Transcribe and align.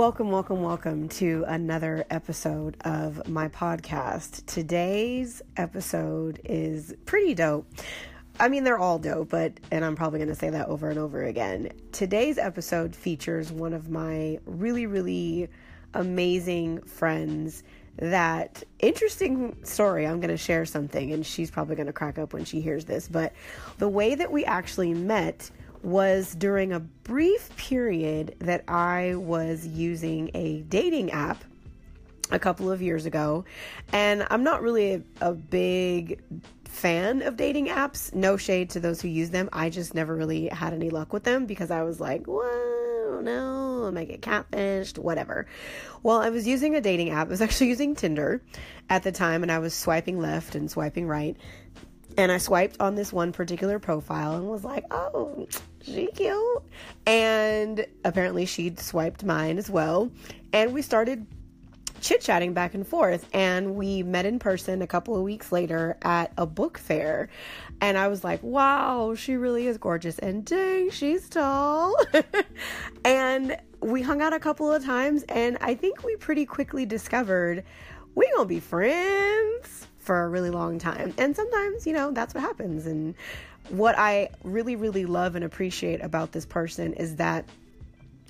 Welcome, 0.00 0.30
welcome, 0.30 0.62
welcome 0.62 1.10
to 1.10 1.44
another 1.46 2.06
episode 2.08 2.78
of 2.86 3.28
my 3.28 3.48
podcast. 3.48 4.46
Today's 4.46 5.42
episode 5.58 6.40
is 6.42 6.94
pretty 7.04 7.34
dope. 7.34 7.66
I 8.38 8.48
mean, 8.48 8.64
they're 8.64 8.78
all 8.78 8.98
dope, 8.98 9.28
but, 9.28 9.52
and 9.70 9.84
I'm 9.84 9.96
probably 9.96 10.18
going 10.18 10.30
to 10.30 10.34
say 10.34 10.48
that 10.48 10.68
over 10.68 10.88
and 10.88 10.98
over 10.98 11.24
again. 11.24 11.72
Today's 11.92 12.38
episode 12.38 12.96
features 12.96 13.52
one 13.52 13.74
of 13.74 13.90
my 13.90 14.38
really, 14.46 14.86
really 14.86 15.50
amazing 15.92 16.80
friends. 16.80 17.62
That 17.98 18.64
interesting 18.78 19.54
story, 19.64 20.06
I'm 20.06 20.18
going 20.18 20.30
to 20.30 20.38
share 20.38 20.64
something, 20.64 21.12
and 21.12 21.26
she's 21.26 21.50
probably 21.50 21.76
going 21.76 21.88
to 21.88 21.92
crack 21.92 22.18
up 22.18 22.32
when 22.32 22.46
she 22.46 22.62
hears 22.62 22.86
this. 22.86 23.06
But 23.06 23.34
the 23.76 23.88
way 23.90 24.14
that 24.14 24.32
we 24.32 24.46
actually 24.46 24.94
met 24.94 25.50
was 25.82 26.34
during 26.34 26.72
a 26.72 26.80
brief 26.80 27.54
period 27.56 28.36
that 28.40 28.64
I 28.68 29.14
was 29.16 29.66
using 29.66 30.30
a 30.34 30.62
dating 30.62 31.10
app 31.12 31.42
a 32.30 32.38
couple 32.38 32.70
of 32.70 32.80
years 32.82 33.06
ago. 33.06 33.44
And 33.92 34.26
I'm 34.30 34.44
not 34.44 34.62
really 34.62 34.94
a, 34.94 35.02
a, 35.20 35.32
big 35.32 36.20
fan 36.64 37.22
of 37.22 37.36
dating 37.36 37.66
apps. 37.66 38.14
No 38.14 38.36
shade 38.36 38.70
to 38.70 38.80
those 38.80 39.00
who 39.00 39.08
use 39.08 39.30
them. 39.30 39.48
I 39.52 39.70
just 39.70 39.94
never 39.94 40.14
really 40.14 40.48
had 40.48 40.72
any 40.72 40.90
luck 40.90 41.12
with 41.12 41.24
them 41.24 41.46
because 41.46 41.70
I 41.70 41.82
was 41.82 42.00
like, 42.00 42.26
whoa, 42.26 43.20
no, 43.22 43.86
I 43.86 43.90
might 43.90 44.08
get 44.08 44.20
catfished, 44.20 44.98
whatever. 44.98 45.46
Well, 46.02 46.18
I 46.20 46.30
was 46.30 46.46
using 46.46 46.74
a 46.76 46.80
dating 46.80 47.10
app. 47.10 47.26
I 47.26 47.30
was 47.30 47.42
actually 47.42 47.68
using 47.68 47.94
Tinder 47.94 48.42
at 48.88 49.02
the 49.02 49.12
time 49.12 49.42
and 49.42 49.50
I 49.50 49.58
was 49.58 49.74
swiping 49.74 50.20
left 50.20 50.54
and 50.54 50.70
swiping 50.70 51.06
right. 51.06 51.36
And 52.16 52.30
I 52.30 52.38
swiped 52.38 52.80
on 52.80 52.94
this 52.94 53.12
one 53.12 53.32
particular 53.32 53.78
profile 53.78 54.36
and 54.36 54.48
was 54.48 54.64
like, 54.64 54.84
oh, 54.90 55.46
she 55.82 56.08
cute. 56.08 56.62
And 57.06 57.86
apparently 58.04 58.46
she'd 58.46 58.78
swiped 58.80 59.24
mine 59.24 59.58
as 59.58 59.70
well. 59.70 60.10
And 60.52 60.72
we 60.72 60.82
started 60.82 61.26
chit 62.00 62.20
chatting 62.20 62.52
back 62.52 62.74
and 62.74 62.86
forth. 62.86 63.28
And 63.32 63.74
we 63.74 64.02
met 64.02 64.26
in 64.26 64.38
person 64.38 64.82
a 64.82 64.86
couple 64.86 65.16
of 65.16 65.22
weeks 65.22 65.52
later 65.52 65.96
at 66.02 66.32
a 66.36 66.46
book 66.46 66.78
fair. 66.78 67.28
And 67.80 67.96
I 67.96 68.08
was 68.08 68.24
like, 68.24 68.42
wow, 68.42 69.14
she 69.14 69.36
really 69.36 69.66
is 69.66 69.78
gorgeous. 69.78 70.18
And 70.18 70.44
dang, 70.44 70.90
she's 70.90 71.28
tall. 71.28 71.94
and 73.04 73.56
we 73.80 74.02
hung 74.02 74.20
out 74.20 74.32
a 74.32 74.40
couple 74.40 74.70
of 74.70 74.84
times. 74.84 75.24
And 75.28 75.56
I 75.60 75.74
think 75.74 76.04
we 76.04 76.16
pretty 76.16 76.44
quickly 76.44 76.84
discovered 76.84 77.64
we 78.14 78.28
gonna 78.34 78.46
be 78.46 78.60
friends 78.60 79.86
for 80.00 80.24
a 80.24 80.28
really 80.28 80.50
long 80.50 80.78
time. 80.78 81.14
And 81.18 81.36
sometimes, 81.36 81.86
you 81.86 81.92
know, 81.92 82.10
that's 82.10 82.34
what 82.34 82.42
happens. 82.42 82.86
And 82.86 83.14
what 83.68 83.96
I 83.98 84.30
really, 84.42 84.76
really 84.76 85.04
love 85.04 85.36
and 85.36 85.44
appreciate 85.44 86.00
about 86.02 86.32
this 86.32 86.46
person 86.46 86.94
is 86.94 87.16
that 87.16 87.44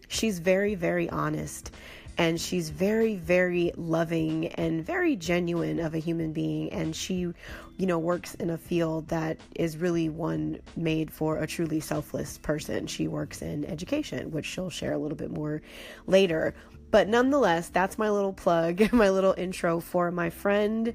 she's 0.08 0.38
very, 0.38 0.74
very 0.74 1.08
honest 1.08 1.70
and 2.18 2.38
she's 2.38 2.68
very, 2.68 3.16
very 3.16 3.72
loving 3.76 4.48
and 4.48 4.84
very 4.84 5.16
genuine 5.16 5.80
of 5.80 5.94
a 5.94 5.98
human 5.98 6.32
being. 6.32 6.70
And 6.70 6.94
she, 6.94 7.14
you 7.14 7.86
know, 7.86 7.98
works 7.98 8.34
in 8.34 8.50
a 8.50 8.58
field 8.58 9.08
that 9.08 9.38
is 9.54 9.78
really 9.78 10.10
one 10.10 10.60
made 10.76 11.10
for 11.10 11.38
a 11.38 11.46
truly 11.46 11.80
selfless 11.80 12.36
person. 12.36 12.86
She 12.86 13.08
works 13.08 13.40
in 13.40 13.64
education, 13.64 14.32
which 14.32 14.44
she'll 14.44 14.68
share 14.68 14.92
a 14.92 14.98
little 14.98 15.16
bit 15.16 15.30
more 15.30 15.62
later. 16.06 16.54
But 16.90 17.08
nonetheless, 17.08 17.68
that's 17.68 17.96
my 17.96 18.10
little 18.10 18.32
plug, 18.32 18.92
my 18.92 19.08
little 19.08 19.34
intro 19.38 19.80
for 19.80 20.10
my 20.10 20.28
friend, 20.28 20.92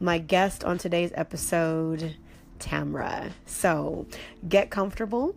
my 0.00 0.18
guest 0.18 0.64
on 0.64 0.78
today's 0.78 1.12
episode. 1.14 2.16
Tamra. 2.58 3.30
So 3.46 4.06
get 4.48 4.70
comfortable, 4.70 5.34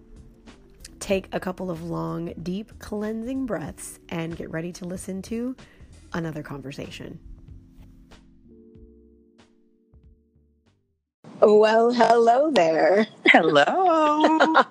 take 0.99 1.27
a 1.31 1.39
couple 1.39 1.71
of 1.71 1.83
long, 1.83 2.33
deep, 2.41 2.79
cleansing 2.79 3.45
breaths, 3.45 3.99
and 4.09 4.35
get 4.35 4.49
ready 4.51 4.71
to 4.73 4.85
listen 4.85 5.21
to 5.23 5.55
another 6.13 6.43
conversation. 6.43 7.19
Well, 11.39 11.91
hello 11.91 12.51
there. 12.51 13.07
Hello. 13.25 13.65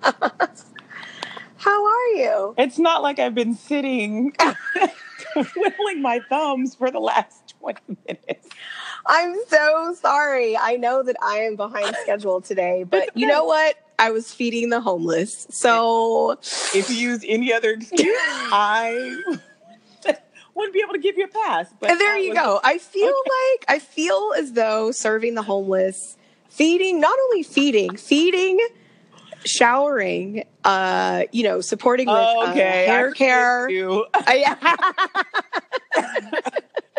How 1.57 1.87
are 1.87 2.07
you? 2.15 2.55
It's 2.57 2.79
not 2.79 3.03
like 3.03 3.19
I've 3.19 3.35
been 3.35 3.55
sitting 3.55 4.33
twiddling 5.33 6.01
my 6.01 6.21
thumbs 6.29 6.75
for 6.75 6.91
the 6.91 7.01
last 7.01 7.55
20 7.61 7.81
minutes. 8.07 8.49
I'm 9.07 9.37
so 9.49 9.95
sorry. 9.95 10.57
I 10.57 10.77
know 10.77 11.03
that 11.03 11.17
I 11.23 11.39
am 11.39 11.57
behind 11.57 11.95
schedule 12.03 12.41
today, 12.41 12.85
but 12.85 13.17
you 13.17 13.27
know 13.27 13.45
what? 13.45 13.77
I 13.99 14.11
was 14.11 14.33
feeding 14.33 14.71
the 14.71 14.81
homeless. 14.81 15.47
So 15.51 16.39
if 16.75 16.89
you 16.89 16.97
use 16.97 17.25
any 17.27 17.53
other 17.53 17.71
excuse, 17.71 18.17
I 18.53 19.15
wouldn't 20.55 20.75
be 20.75 20.81
able 20.83 20.95
to 20.95 20.99
give 20.99 21.17
you 21.19 21.25
a 21.25 21.29
pass. 21.29 21.67
But 21.79 21.99
there 21.99 22.17
you 22.17 22.35
go. 22.35 22.61
I 22.65 22.79
feel 22.79 23.09
okay. 23.09 23.15
like 23.15 23.65
I 23.69 23.79
feel 23.79 24.33
as 24.37 24.53
though 24.53 24.91
serving 24.91 25.35
the 25.35 25.43
homeless, 25.43 26.17
feeding, 26.49 27.01
not 27.01 27.19
only 27.27 27.43
feeding, 27.43 27.97
feeding, 27.97 28.59
showering, 29.45 30.45
uh, 30.65 31.25
you 31.33 31.43
know, 31.43 31.61
supporting 31.61 32.07
with 32.07 32.17
uh, 32.17 32.51
okay. 32.51 32.85
uh, 32.85 32.93
hair 32.93 33.13
care. 33.13 33.69
Uh, 33.69 34.33
yeah. 34.35 34.57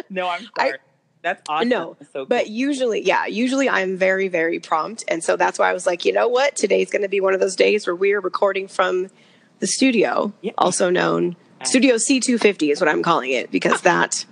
no, 0.09 0.29
I'm 0.29 0.47
sorry. 0.57 0.73
I, 0.73 0.73
that's 1.21 1.41
awesome. 1.47 1.69
No, 1.69 1.97
so 1.99 2.07
cool. 2.13 2.25
but 2.25 2.49
usually, 2.49 3.01
yeah, 3.01 3.25
usually 3.25 3.69
I'm 3.69 3.97
very, 3.97 4.27
very 4.27 4.59
prompt. 4.59 5.03
And 5.07 5.23
so 5.23 5.35
that's 5.37 5.59
why 5.59 5.69
I 5.69 5.73
was 5.73 5.85
like, 5.85 6.05
you 6.05 6.13
know 6.13 6.27
what? 6.27 6.55
Today's 6.55 6.89
going 6.89 7.03
to 7.03 7.09
be 7.09 7.21
one 7.21 7.33
of 7.33 7.39
those 7.39 7.55
days 7.55 7.85
where 7.85 7.95
we 7.95 8.13
are 8.13 8.21
recording 8.21 8.67
from 8.67 9.09
the 9.59 9.67
studio, 9.67 10.33
yep. 10.41 10.55
also 10.57 10.89
known 10.89 11.35
Studio 11.63 11.95
C250 11.95 12.71
is 12.71 12.81
what 12.81 12.89
I'm 12.89 13.03
calling 13.03 13.31
it 13.31 13.51
because 13.51 13.81
that 13.83 14.25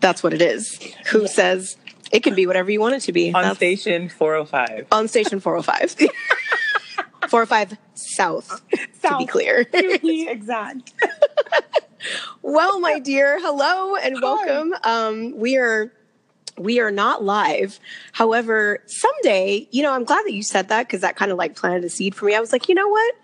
that's 0.00 0.22
what 0.22 0.32
it 0.32 0.42
is. 0.42 0.80
Who 1.10 1.26
says 1.26 1.76
it 2.12 2.22
can 2.22 2.34
be 2.34 2.46
whatever 2.46 2.70
you 2.70 2.80
want 2.80 2.94
it 2.94 3.00
to 3.02 3.12
be? 3.12 3.32
On 3.34 3.42
that's, 3.42 3.56
station 3.56 4.08
405. 4.08 4.86
On 4.92 5.08
station 5.08 5.40
405. 5.40 6.08
405 7.28 7.76
South, 7.94 8.48
South, 8.48 8.62
to 9.02 9.18
be 9.18 9.26
clear. 9.26 9.66
exact. 9.72 10.94
well, 12.42 12.80
my 12.80 13.00
dear, 13.00 13.38
hello 13.40 13.96
and 13.96 14.22
welcome. 14.22 14.74
Um, 14.82 15.36
we 15.36 15.56
are 15.56 15.92
we 16.58 16.80
are 16.80 16.90
not 16.90 17.24
live. 17.24 17.78
However, 18.12 18.82
someday, 18.86 19.68
you 19.70 19.82
know, 19.82 19.92
I'm 19.92 20.04
glad 20.04 20.24
that 20.24 20.32
you 20.32 20.42
said 20.42 20.68
that 20.68 20.86
because 20.86 21.00
that 21.00 21.16
kind 21.16 21.30
of 21.30 21.38
like 21.38 21.56
planted 21.56 21.84
a 21.84 21.88
seed 21.88 22.14
for 22.14 22.24
me. 22.24 22.34
I 22.34 22.40
was 22.40 22.52
like, 22.52 22.68
you 22.68 22.74
know 22.74 22.88
what? 22.88 23.14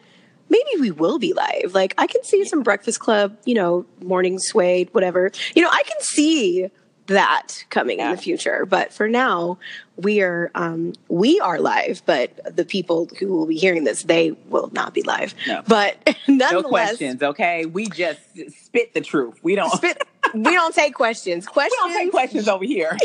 Maybe 0.51 0.81
we 0.81 0.91
will 0.91 1.19
be 1.19 1.33
live. 1.33 1.75
Like, 1.75 1.95
I 1.99 2.07
can 2.07 2.23
see 2.23 2.45
some 2.45 2.63
Breakfast 2.63 3.01
Club, 3.01 3.37
you 3.45 3.55
know, 3.55 3.87
morning 4.03 4.39
sway, 4.39 4.89
whatever. 4.93 5.31
You 5.55 5.63
know, 5.63 5.71
I 5.71 5.83
can 5.85 6.01
see 6.01 6.71
that 7.07 7.65
coming 7.71 7.99
yeah. 7.99 8.11
in 8.11 8.17
the 8.17 8.23
future. 8.23 8.67
But 8.67 8.93
for 8.93 9.09
now, 9.09 9.59
we 9.97 10.23
are 10.23 10.51
um, 10.55 10.93
we 11.09 11.41
are 11.41 11.59
live. 11.59 12.03
But 12.07 12.57
the 12.57 12.65
people 12.65 13.09
who 13.19 13.29
will 13.29 13.47
be 13.47 13.57
hearing 13.57 13.85
this, 13.85 14.05
they 14.05 14.33
will 14.49 14.71
not 14.73 14.95
be 14.95 15.03
live. 15.03 15.35
No. 15.47 15.63
But 15.67 15.97
nonetheless, 16.29 16.53
no 16.53 16.63
questions. 16.63 17.23
Okay, 17.23 17.67
we 17.67 17.89
just 17.89 18.21
spit 18.65 18.95
the 18.95 19.01
truth. 19.01 19.39
We 19.43 19.55
don't 19.55 19.71
spit. 19.71 20.03
We 20.35 20.53
don't 20.53 20.75
take 20.75 20.95
questions. 20.95 21.47
Questions. 21.47 21.81
We 21.85 21.93
don't 21.93 21.99
take 21.99 22.11
questions 22.11 22.49
over 22.49 22.65
here. 22.65 22.97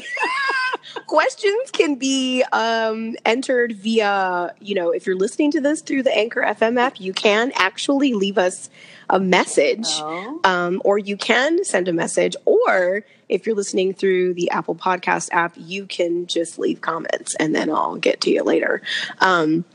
questions 1.07 1.71
can 1.71 1.95
be 1.95 2.43
um, 2.51 3.15
entered 3.25 3.73
via, 3.73 4.53
you 4.59 4.75
know, 4.75 4.91
if 4.91 5.05
you're 5.05 5.15
listening 5.15 5.51
to 5.51 5.61
this 5.61 5.81
through 5.81 6.03
the 6.03 6.15
Anchor 6.15 6.41
FM 6.41 6.79
app, 6.79 6.99
you 6.99 7.13
can 7.13 7.51
actually 7.55 8.13
leave 8.13 8.37
us 8.37 8.69
a 9.09 9.19
message, 9.19 9.87
oh. 9.87 10.39
um, 10.43 10.81
or 10.85 10.97
you 10.97 11.17
can 11.17 11.63
send 11.63 11.87
a 11.87 11.93
message, 11.93 12.35
or 12.45 13.03
if 13.27 13.45
you're 13.45 13.55
listening 13.55 13.93
through 13.93 14.33
the 14.33 14.49
Apple 14.51 14.75
Podcast 14.75 15.29
app, 15.31 15.53
you 15.55 15.85
can 15.85 16.27
just 16.27 16.59
leave 16.59 16.81
comments 16.81 17.35
and 17.35 17.55
then 17.55 17.69
I'll 17.69 17.95
get 17.95 18.21
to 18.21 18.31
you 18.31 18.43
later. 18.43 18.81
Um, 19.19 19.65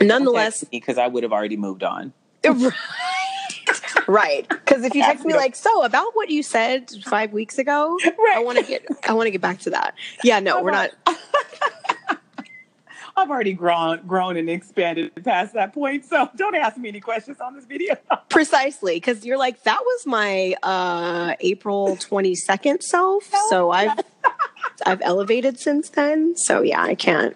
nonetheless, 0.00 0.64
because 0.64 0.98
I 0.98 1.06
would 1.06 1.22
have 1.22 1.32
already 1.32 1.56
moved 1.56 1.82
on. 1.82 2.12
right 4.06 4.48
because 4.48 4.84
if 4.84 4.94
you 4.94 5.02
text 5.02 5.24
me 5.24 5.34
like 5.34 5.56
so 5.56 5.84
about 5.84 6.14
what 6.14 6.30
you 6.30 6.42
said 6.42 6.90
five 7.04 7.32
weeks 7.32 7.58
ago 7.58 7.98
right. 8.04 8.36
i 8.36 8.38
want 8.38 8.58
to 8.58 8.64
get 8.64 8.86
i 9.08 9.12
want 9.12 9.26
to 9.26 9.30
get 9.30 9.40
back 9.40 9.58
to 9.58 9.70
that 9.70 9.94
yeah 10.22 10.40
no 10.40 10.62
we're 10.62 10.70
not 10.70 10.90
I've 13.18 13.30
already 13.30 13.54
grown, 13.54 14.06
grown 14.06 14.36
and 14.36 14.50
expanded 14.50 15.24
past 15.24 15.54
that 15.54 15.72
point. 15.72 16.04
So 16.04 16.28
don't 16.36 16.54
ask 16.54 16.76
me 16.76 16.90
any 16.90 17.00
questions 17.00 17.40
on 17.40 17.54
this 17.54 17.64
video. 17.64 17.96
Precisely, 18.28 18.96
because 18.96 19.24
you're 19.24 19.38
like 19.38 19.62
that 19.62 19.80
was 19.80 20.06
my 20.06 20.54
uh, 20.62 21.34
April 21.40 21.96
22nd 21.96 22.82
self. 22.82 23.32
So 23.48 23.70
I've 23.70 23.98
I've 24.84 25.00
elevated 25.00 25.58
since 25.58 25.88
then. 25.88 26.36
So 26.36 26.60
yeah, 26.60 26.82
I 26.82 26.94
can't 26.94 27.34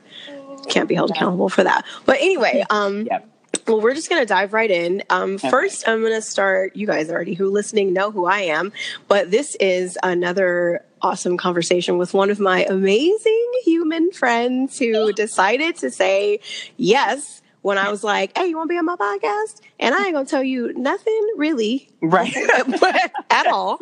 can't 0.69 0.88
be 0.88 0.94
held 0.94 1.11
accountable 1.11 1.49
for 1.49 1.64
that. 1.64 1.87
But 2.05 2.17
anyway, 2.17 2.62
um, 2.69 3.06
yep. 3.06 3.26
Well, 3.70 3.81
we're 3.81 3.94
just 3.94 4.11
going 4.11 4.20
to 4.20 4.26
dive 4.26 4.52
right 4.52 4.70
in. 4.70 5.05
Um, 5.11 5.34
okay. 5.34 5.49
First, 5.49 5.87
I'm 5.87 6.00
going 6.00 6.12
to 6.12 6.20
start. 6.22 6.75
You 6.75 6.88
guys 6.88 7.08
already 7.08 7.34
who 7.34 7.49
listening 7.50 7.93
know 7.93 8.11
who 8.11 8.26
I 8.26 8.40
am, 8.40 8.72
but 9.06 9.31
this 9.31 9.55
is 9.61 9.96
another 10.02 10.84
awesome 11.02 11.37
conversation 11.37 11.96
with 11.96 12.12
one 12.12 12.31
of 12.31 12.40
my 12.40 12.64
amazing 12.64 13.50
human 13.64 14.11
friends 14.11 14.76
who 14.76 15.12
decided 15.12 15.76
to 15.76 15.90
say, 15.90 16.40
yes, 16.78 17.43
when 17.62 17.78
I 17.78 17.90
was 17.90 18.02
like, 18.02 18.37
"Hey, 18.37 18.46
you 18.46 18.56
want 18.56 18.69
to 18.69 18.72
be 18.75 18.78
on 18.78 18.87
my 18.87 18.96
podcast?" 18.96 19.61
And 19.78 19.94
I 19.94 20.06
ain't 20.06 20.14
gonna 20.14 20.26
tell 20.26 20.43
you 20.43 20.72
nothing 20.75 21.28
really, 21.37 21.90
Right. 22.00 22.34
at 23.31 23.46
all. 23.46 23.78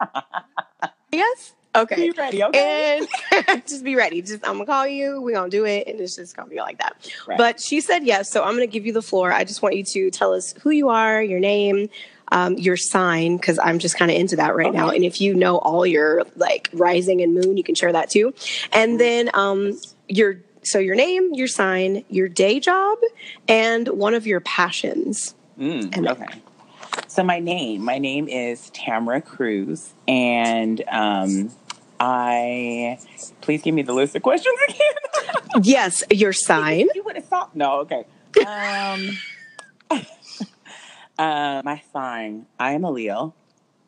yes. 1.12 1.54
Okay. 1.74 1.96
Be 1.96 2.10
ready, 2.10 2.44
okay? 2.44 3.00
And 3.48 3.66
just 3.66 3.82
be 3.82 3.96
ready. 3.96 4.20
Just 4.20 4.46
I'm 4.46 4.54
gonna 4.54 4.66
call 4.66 4.86
you. 4.86 5.22
We're 5.22 5.34
gonna 5.34 5.48
do 5.48 5.64
it, 5.64 5.86
and 5.88 5.98
it's 6.00 6.16
just 6.16 6.36
gonna 6.36 6.50
be 6.50 6.58
like 6.58 6.78
that. 6.78 6.96
Right. 7.26 7.38
But 7.38 7.60
she 7.60 7.80
said 7.80 8.04
yes, 8.04 8.30
so 8.30 8.42
I'm 8.42 8.52
gonna 8.52 8.66
give 8.66 8.84
you 8.84 8.92
the 8.92 9.00
floor. 9.02 9.32
I 9.32 9.44
just 9.44 9.62
want 9.62 9.76
you 9.76 9.84
to 9.84 10.10
tell 10.10 10.34
us 10.34 10.54
who 10.62 10.70
you 10.70 10.90
are, 10.90 11.22
your 11.22 11.40
name, 11.40 11.88
um, 12.30 12.58
your 12.58 12.76
sign, 12.76 13.38
because 13.38 13.58
I'm 13.58 13.78
just 13.78 13.96
kind 13.96 14.10
of 14.10 14.16
into 14.18 14.36
that 14.36 14.54
right 14.54 14.72
now. 14.72 14.90
And 14.90 15.02
if 15.02 15.20
you 15.20 15.34
know 15.34 15.56
all 15.58 15.86
your 15.86 16.24
like 16.36 16.68
rising 16.74 17.22
and 17.22 17.34
moon, 17.34 17.56
you 17.56 17.64
can 17.64 17.74
share 17.74 17.92
that 17.92 18.10
too. 18.10 18.34
And 18.72 19.00
then 19.00 19.30
um, 19.32 19.78
your 20.08 20.40
so 20.64 20.78
your 20.78 20.94
name, 20.94 21.32
your 21.32 21.48
sign, 21.48 22.04
your 22.10 22.28
day 22.28 22.60
job, 22.60 22.98
and 23.48 23.88
one 23.88 24.12
of 24.14 24.26
your 24.26 24.40
passions. 24.40 25.34
Mm, 25.58 25.96
And- 25.96 26.08
okay. 26.08 26.26
So 27.08 27.22
my 27.22 27.40
name, 27.40 27.82
my 27.82 27.98
name 27.98 28.28
is 28.28 28.68
Tamara 28.70 29.20
Cruz, 29.22 29.92
and 30.06 30.82
um, 30.88 31.50
I. 32.02 32.98
Please 33.42 33.62
give 33.62 33.74
me 33.74 33.82
the 33.82 33.92
list 33.92 34.16
of 34.16 34.22
questions 34.22 34.58
again. 34.68 34.78
Yes, 35.62 36.02
your 36.10 36.32
sign. 36.32 36.88
you 36.94 37.02
would 37.04 37.14
have 37.16 37.26
thought. 37.26 37.54
No, 37.54 37.80
okay. 37.80 38.06
Um, 38.46 39.18
uh, 41.18 41.62
my 41.62 41.82
sign. 41.92 42.46
I 42.58 42.72
am 42.72 42.84
a 42.84 42.90
Leo, 42.90 43.34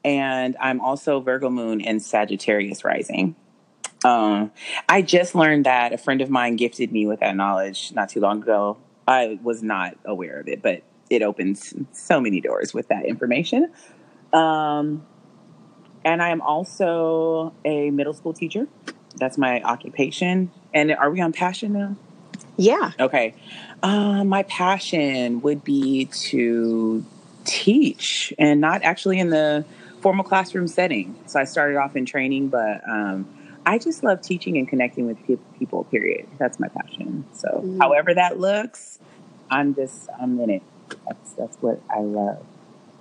and 0.04 0.56
I'm 0.60 0.82
also 0.82 1.20
Virgo 1.20 1.48
Moon 1.48 1.80
and 1.80 2.02
Sagittarius 2.02 2.84
Rising. 2.84 3.34
Um, 4.04 4.52
I 4.88 5.00
just 5.00 5.34
learned 5.34 5.64
that 5.64 5.94
a 5.94 5.98
friend 5.98 6.20
of 6.20 6.28
mine 6.28 6.56
gifted 6.56 6.92
me 6.92 7.06
with 7.06 7.20
that 7.20 7.34
knowledge 7.34 7.92
not 7.94 8.10
too 8.10 8.20
long 8.20 8.42
ago. 8.42 8.76
I 9.08 9.38
was 9.42 9.62
not 9.62 9.96
aware 10.04 10.38
of 10.38 10.46
it, 10.48 10.60
but 10.60 10.82
it 11.08 11.22
opens 11.22 11.72
so 11.92 12.20
many 12.20 12.42
doors 12.42 12.74
with 12.74 12.88
that 12.88 13.06
information. 13.06 13.72
Um, 14.34 15.06
and 16.04 16.22
I 16.22 16.30
am 16.30 16.40
also 16.40 17.52
a 17.64 17.90
middle 17.90 18.12
school 18.14 18.32
teacher. 18.32 18.66
That's 19.16 19.38
my 19.38 19.62
occupation. 19.62 20.50
And 20.72 20.92
are 20.92 21.10
we 21.10 21.20
on 21.20 21.32
passion 21.32 21.72
now? 21.72 21.96
Yeah. 22.56 22.92
Okay. 22.98 23.34
Uh, 23.82 24.24
my 24.24 24.42
passion 24.44 25.40
would 25.42 25.64
be 25.64 26.06
to 26.06 27.04
teach 27.44 28.32
and 28.38 28.60
not 28.60 28.82
actually 28.82 29.18
in 29.18 29.30
the 29.30 29.64
formal 30.00 30.24
classroom 30.24 30.68
setting. 30.68 31.16
So 31.26 31.40
I 31.40 31.44
started 31.44 31.76
off 31.76 31.96
in 31.96 32.06
training, 32.06 32.48
but 32.48 32.80
um, 32.88 33.26
I 33.66 33.78
just 33.78 34.02
love 34.02 34.20
teaching 34.22 34.56
and 34.58 34.68
connecting 34.68 35.06
with 35.06 35.18
pe- 35.26 35.36
people, 35.58 35.84
period. 35.84 36.26
That's 36.38 36.58
my 36.60 36.68
passion. 36.68 37.26
So, 37.34 37.62
Mm. 37.64 37.78
however 37.80 38.14
that 38.14 38.38
looks, 38.38 38.98
I'm 39.50 39.74
just, 39.74 40.08
I'm 40.20 40.38
in 40.40 40.50
it. 40.50 40.62
That's, 41.06 41.32
that's 41.32 41.56
what 41.60 41.80
I 41.90 42.00
love. 42.00 42.44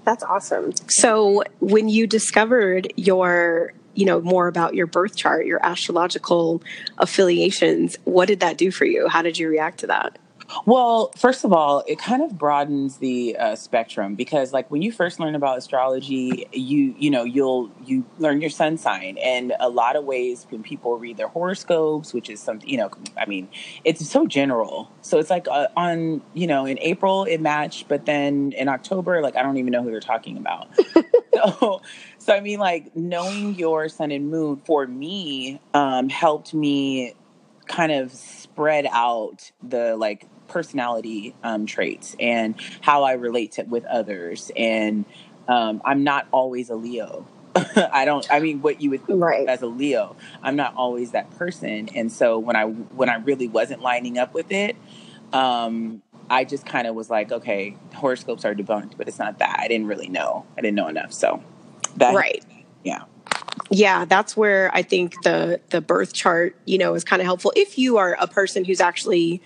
That's 0.04 0.24
awesome. 0.24 0.74
So, 0.90 1.44
when 1.60 1.88
you 1.88 2.08
discovered 2.08 2.92
your, 2.98 3.74
you 3.94 4.06
know, 4.06 4.22
more 4.22 4.48
about 4.48 4.76
your 4.76 4.88
birth 4.88 5.16
chart, 5.16 5.46
your 5.46 5.66
astrological 5.66 6.62
affiliations, 6.98 7.98
what 8.04 8.28
did 8.28 8.42
that 8.42 8.58
do 8.58 8.72
for 8.72 8.86
you? 8.86 9.08
How 9.08 9.22
did 9.22 9.38
you 9.38 9.48
react 9.48 9.80
to 9.80 9.88
that? 9.88 10.18
Well, 10.66 11.12
first 11.16 11.44
of 11.44 11.54
all, 11.54 11.84
it 11.88 12.00
kind 12.00 12.22
of 12.22 12.38
broadens 12.38 12.98
the 12.98 13.36
uh, 13.38 13.56
spectrum 13.56 14.16
because, 14.16 14.54
like, 14.54 14.70
when 14.72 14.82
you 14.82 14.92
first 14.92 15.20
learn 15.20 15.36
about 15.36 15.58
astrology, 15.58 16.48
you 16.52 16.96
you 16.98 17.10
know 17.10 17.24
you'll 17.24 17.72
you 17.86 18.06
learn 18.18 18.42
your 18.42 18.50
sun 18.50 18.78
sign, 18.78 19.18
and 19.18 19.54
a 19.60 19.70
lot 19.70 19.96
of 19.96 20.06
ways 20.06 20.46
when 20.50 20.64
people 20.64 20.98
read 20.98 21.18
their 21.18 21.28
horoscopes, 21.28 22.14
which 22.14 22.30
is 22.30 22.40
something 22.40 22.70
you 22.70 22.78
know, 22.78 22.92
I 23.18 23.26
mean, 23.26 23.50
it's 23.84 24.08
so 24.08 24.28
general. 24.28 24.92
So 25.02 25.20
it's 25.20 25.30
like 25.30 25.48
uh, 25.50 25.68
on 25.76 26.22
you 26.34 26.48
know 26.48 26.66
in 26.66 26.80
April 26.80 27.26
it 27.26 27.40
matched, 27.42 27.88
but 27.88 28.06
then 28.06 28.54
in 28.54 28.68
October, 28.68 29.22
like 29.22 29.36
I 29.36 29.44
don't 29.44 29.58
even 29.58 29.72
know 29.72 29.84
who 29.84 29.92
they're 29.92 30.00
talking 30.00 30.38
about. 30.38 30.68
so, 31.34 31.82
so 32.18 32.34
I 32.34 32.40
mean, 32.40 32.60
like 32.60 32.96
knowing 32.96 33.56
your 33.56 33.90
sun 33.90 34.12
and 34.12 34.30
moon 34.30 34.58
for 34.66 34.86
me 34.86 35.60
um, 35.74 36.10
helped 36.10 36.54
me 36.54 37.16
kind 37.66 37.92
of 37.92 38.12
spread 38.12 38.86
out 38.92 39.52
the 39.62 39.96
like 39.96 40.28
personality 40.54 41.34
um, 41.44 41.66
traits 41.66 42.16
and 42.20 42.56
how 42.82 43.04
I 43.04 43.14
relate 43.14 43.54
to 43.54 43.64
with 43.64 43.86
others. 43.86 44.52
And 44.56 45.06
um, 45.48 45.82
I'm 45.84 46.04
not 46.04 46.28
always 46.32 46.70
a 46.70 46.76
Leo. 46.76 47.26
I 47.76 48.06
don't. 48.06 48.26
I 48.32 48.40
mean, 48.40 48.62
what 48.62 48.82
you 48.82 48.90
would 48.92 49.06
think 49.06 49.22
Right. 49.22 49.48
as 49.48 49.62
a 49.62 49.68
Leo, 49.68 50.16
I'm 50.42 50.56
not 50.56 50.76
always 50.76 51.12
that 51.12 51.30
person. 51.38 51.90
And 51.96 52.12
so 52.12 52.40
when 52.40 52.56
I 52.56 52.66
when 52.66 53.10
I 53.10 53.16
really 53.16 53.48
wasn't 53.48 53.82
lining 53.82 54.18
up 54.18 54.34
with 54.34 54.52
it, 54.52 54.76
um, 55.34 56.02
I 56.30 56.46
just 56.46 56.66
kind 56.66 56.88
of 56.88 56.96
was 56.96 57.10
like, 57.10 57.32
okay, 57.32 57.76
horoscopes 57.94 58.46
are 58.46 58.56
debunked, 58.56 58.98
but 58.98 59.08
it's 59.08 59.20
not 59.20 59.40
that. 59.40 59.58
I 59.60 59.68
didn't 59.68 59.88
really 59.88 60.10
know. 60.10 60.46
I 60.58 60.62
didn't 60.62 60.76
know 60.76 60.88
enough. 60.88 61.14
So 61.14 61.44
that 61.98 62.16
Right. 62.16 62.44
yeah. 62.84 63.04
Yeah, 63.70 64.06
that's 64.06 64.36
where 64.36 64.72
I 64.74 64.82
think 64.82 65.14
the 65.24 65.60
the 65.70 65.82
birth 65.82 66.14
chart, 66.14 66.56
you 66.66 66.78
know, 66.78 66.94
is 66.96 67.04
kind 67.04 67.22
of 67.22 67.26
helpful 67.26 67.54
if 67.56 67.78
you 67.78 67.98
are 67.98 68.16
a 68.20 68.28
person 68.28 68.66
who's 68.66 68.82
actually, 68.82 69.42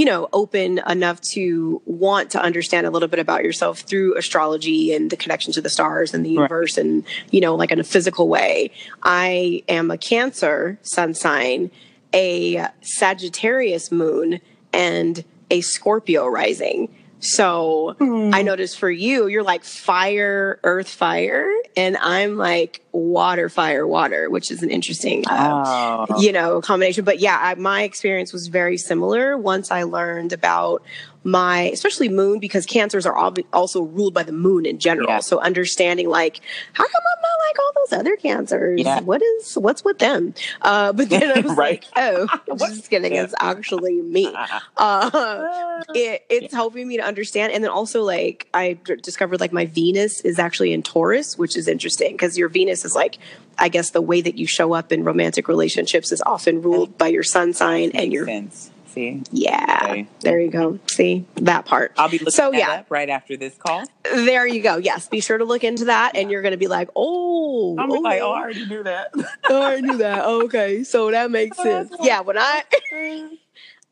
you 0.00 0.06
know, 0.06 0.30
open 0.32 0.80
enough 0.88 1.20
to 1.20 1.82
want 1.84 2.30
to 2.30 2.40
understand 2.40 2.86
a 2.86 2.90
little 2.90 3.06
bit 3.06 3.18
about 3.18 3.44
yourself 3.44 3.80
through 3.80 4.16
astrology 4.16 4.94
and 4.94 5.10
the 5.10 5.16
connection 5.16 5.52
to 5.52 5.60
the 5.60 5.68
stars 5.68 6.14
and 6.14 6.24
the 6.24 6.30
universe 6.30 6.78
and, 6.78 7.04
you 7.30 7.38
know, 7.38 7.54
like 7.54 7.70
in 7.70 7.78
a 7.78 7.84
physical 7.84 8.26
way. 8.26 8.70
I 9.02 9.62
am 9.68 9.90
a 9.90 9.98
Cancer 9.98 10.78
sun 10.80 11.12
sign, 11.12 11.70
a 12.14 12.66
Sagittarius 12.80 13.92
moon, 13.92 14.40
and 14.72 15.22
a 15.50 15.60
Scorpio 15.60 16.26
rising. 16.28 16.88
So 17.20 17.96
I 18.00 18.42
noticed 18.42 18.78
for 18.78 18.90
you, 18.90 19.26
you're 19.26 19.42
like 19.42 19.62
fire, 19.64 20.58
earth, 20.64 20.88
fire, 20.88 21.50
and 21.76 21.96
I'm 21.98 22.36
like 22.36 22.80
water, 22.92 23.48
fire, 23.48 23.86
water, 23.86 24.28
which 24.30 24.50
is 24.50 24.62
an 24.62 24.70
interesting, 24.70 25.24
uh, 25.28 26.06
Oh. 26.08 26.20
you 26.20 26.32
know, 26.32 26.60
combination. 26.60 27.04
But 27.04 27.20
yeah, 27.20 27.38
I, 27.40 27.54
my 27.54 27.82
experience 27.82 28.32
was 28.32 28.46
very 28.48 28.76
similar 28.78 29.36
once 29.36 29.70
I 29.70 29.82
learned 29.84 30.32
about 30.32 30.82
my, 31.22 31.62
especially 31.72 32.08
moon, 32.08 32.38
because 32.38 32.64
cancers 32.66 33.04
are 33.06 33.18
ob- 33.18 33.38
also 33.52 33.82
ruled 33.82 34.14
by 34.14 34.22
the 34.22 34.32
moon 34.32 34.64
in 34.64 34.78
general. 34.78 35.08
Yeah. 35.08 35.18
So 35.20 35.38
understanding 35.38 36.08
like, 36.08 36.40
how 36.72 36.84
come 36.84 37.02
I'm 37.16 37.22
not 37.22 37.48
like 37.48 37.58
all 37.58 37.72
those 37.76 37.98
other 38.00 38.16
cancers? 38.16 38.80
Yeah. 38.80 39.00
What 39.00 39.22
is, 39.22 39.54
what's 39.56 39.84
with 39.84 39.98
them? 39.98 40.32
Uh, 40.62 40.92
but 40.92 41.10
then 41.10 41.30
I 41.36 41.40
was 41.40 41.56
Right. 41.56 41.84
like, 41.94 42.04
oh, 42.14 42.26
What's 42.46 42.76
just 42.76 42.90
kidding. 42.90 43.12
them? 43.14 43.24
It's 43.24 43.34
actually 43.38 44.00
me. 44.00 44.34
Uh, 44.76 45.82
it, 45.94 46.24
it's 46.30 46.54
helping 46.54 46.88
me 46.88 46.96
to 46.96 47.02
understand 47.02 47.52
and 47.52 47.62
then 47.62 47.70
also 47.70 48.02
like 48.02 48.48
i 48.54 48.72
d- 48.84 48.96
discovered 48.96 49.40
like 49.40 49.52
my 49.52 49.66
venus 49.66 50.20
is 50.22 50.38
actually 50.38 50.72
in 50.72 50.82
taurus 50.82 51.36
which 51.36 51.56
is 51.56 51.68
interesting 51.68 52.12
because 52.12 52.38
your 52.38 52.48
venus 52.48 52.84
is 52.84 52.94
like 52.94 53.18
i 53.58 53.68
guess 53.68 53.90
the 53.90 54.00
way 54.00 54.20
that 54.20 54.38
you 54.38 54.46
show 54.46 54.72
up 54.72 54.90
in 54.92 55.04
romantic 55.04 55.48
relationships 55.48 56.12
is 56.12 56.22
often 56.24 56.62
ruled 56.62 56.96
by 56.96 57.08
your 57.08 57.22
sun 57.22 57.52
sign 57.52 57.90
and 57.92 58.12
your 58.12 58.26
sense. 58.26 58.70
See, 58.92 59.22
yeah 59.30 59.80
Okay. 59.84 60.06
there 60.20 60.40
you 60.40 60.50
go 60.50 60.78
see 60.86 61.24
that 61.36 61.64
part 61.64 61.92
I'll 61.96 62.08
be 62.08 62.18
looking 62.18 62.30
So, 62.32 62.50
that 62.50 62.58
yeah. 62.58 62.70
up 62.72 62.86
right 62.90 63.08
after 63.08 63.36
this 63.36 63.54
call. 63.56 63.84
there 64.04 64.46
you 64.46 64.60
go 64.62 64.76
yes 64.78 65.08
be 65.08 65.20
sure 65.20 65.38
to 65.38 65.44
look 65.44 65.62
into 65.64 65.86
that 65.86 66.16
and 66.16 66.30
you're 66.30 66.42
gonna 66.42 66.56
be 66.56 66.66
like 66.66 66.88
oh 66.96 67.76
I'm 67.78 67.90
okay. 67.90 68.00
like, 68.00 68.20
oh, 68.22 68.32
I 68.32 68.40
already 68.40 68.66
knew 68.66 68.82
that. 68.82 69.12
Oh, 69.48 69.62
I 69.62 69.80
knew 69.80 69.98
that. 69.98 70.24
Okay, 70.24 70.82
so 70.84 71.10
that 71.10 71.30
makes 71.30 71.56
sense. 71.62 71.92
Yeah, 72.00 72.20
when 72.20 72.36
I 72.38 72.62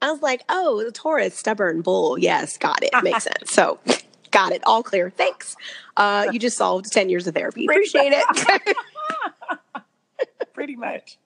I 0.02 0.10
was 0.12 0.22
like, 0.22 0.42
oh, 0.48 0.82
the 0.84 0.92
Taurus, 0.92 1.34
stubborn 1.36 1.80
bull. 1.82 2.18
Yes, 2.18 2.56
got 2.58 2.82
it. 2.82 2.90
Makes 3.02 3.24
sense. 3.24 3.50
So 3.52 3.78
got 4.30 4.52
it. 4.52 4.62
All 4.64 4.82
clear. 4.82 5.10
Thanks. 5.10 5.56
Uh, 5.96 6.26
you 6.32 6.38
just 6.38 6.56
solved 6.56 6.92
10 6.92 7.08
years 7.08 7.26
of 7.26 7.34
therapy. 7.34 7.64
Appreciate 7.66 8.12
it. 8.14 8.76
Pretty 10.54 10.76
much. 10.76 11.18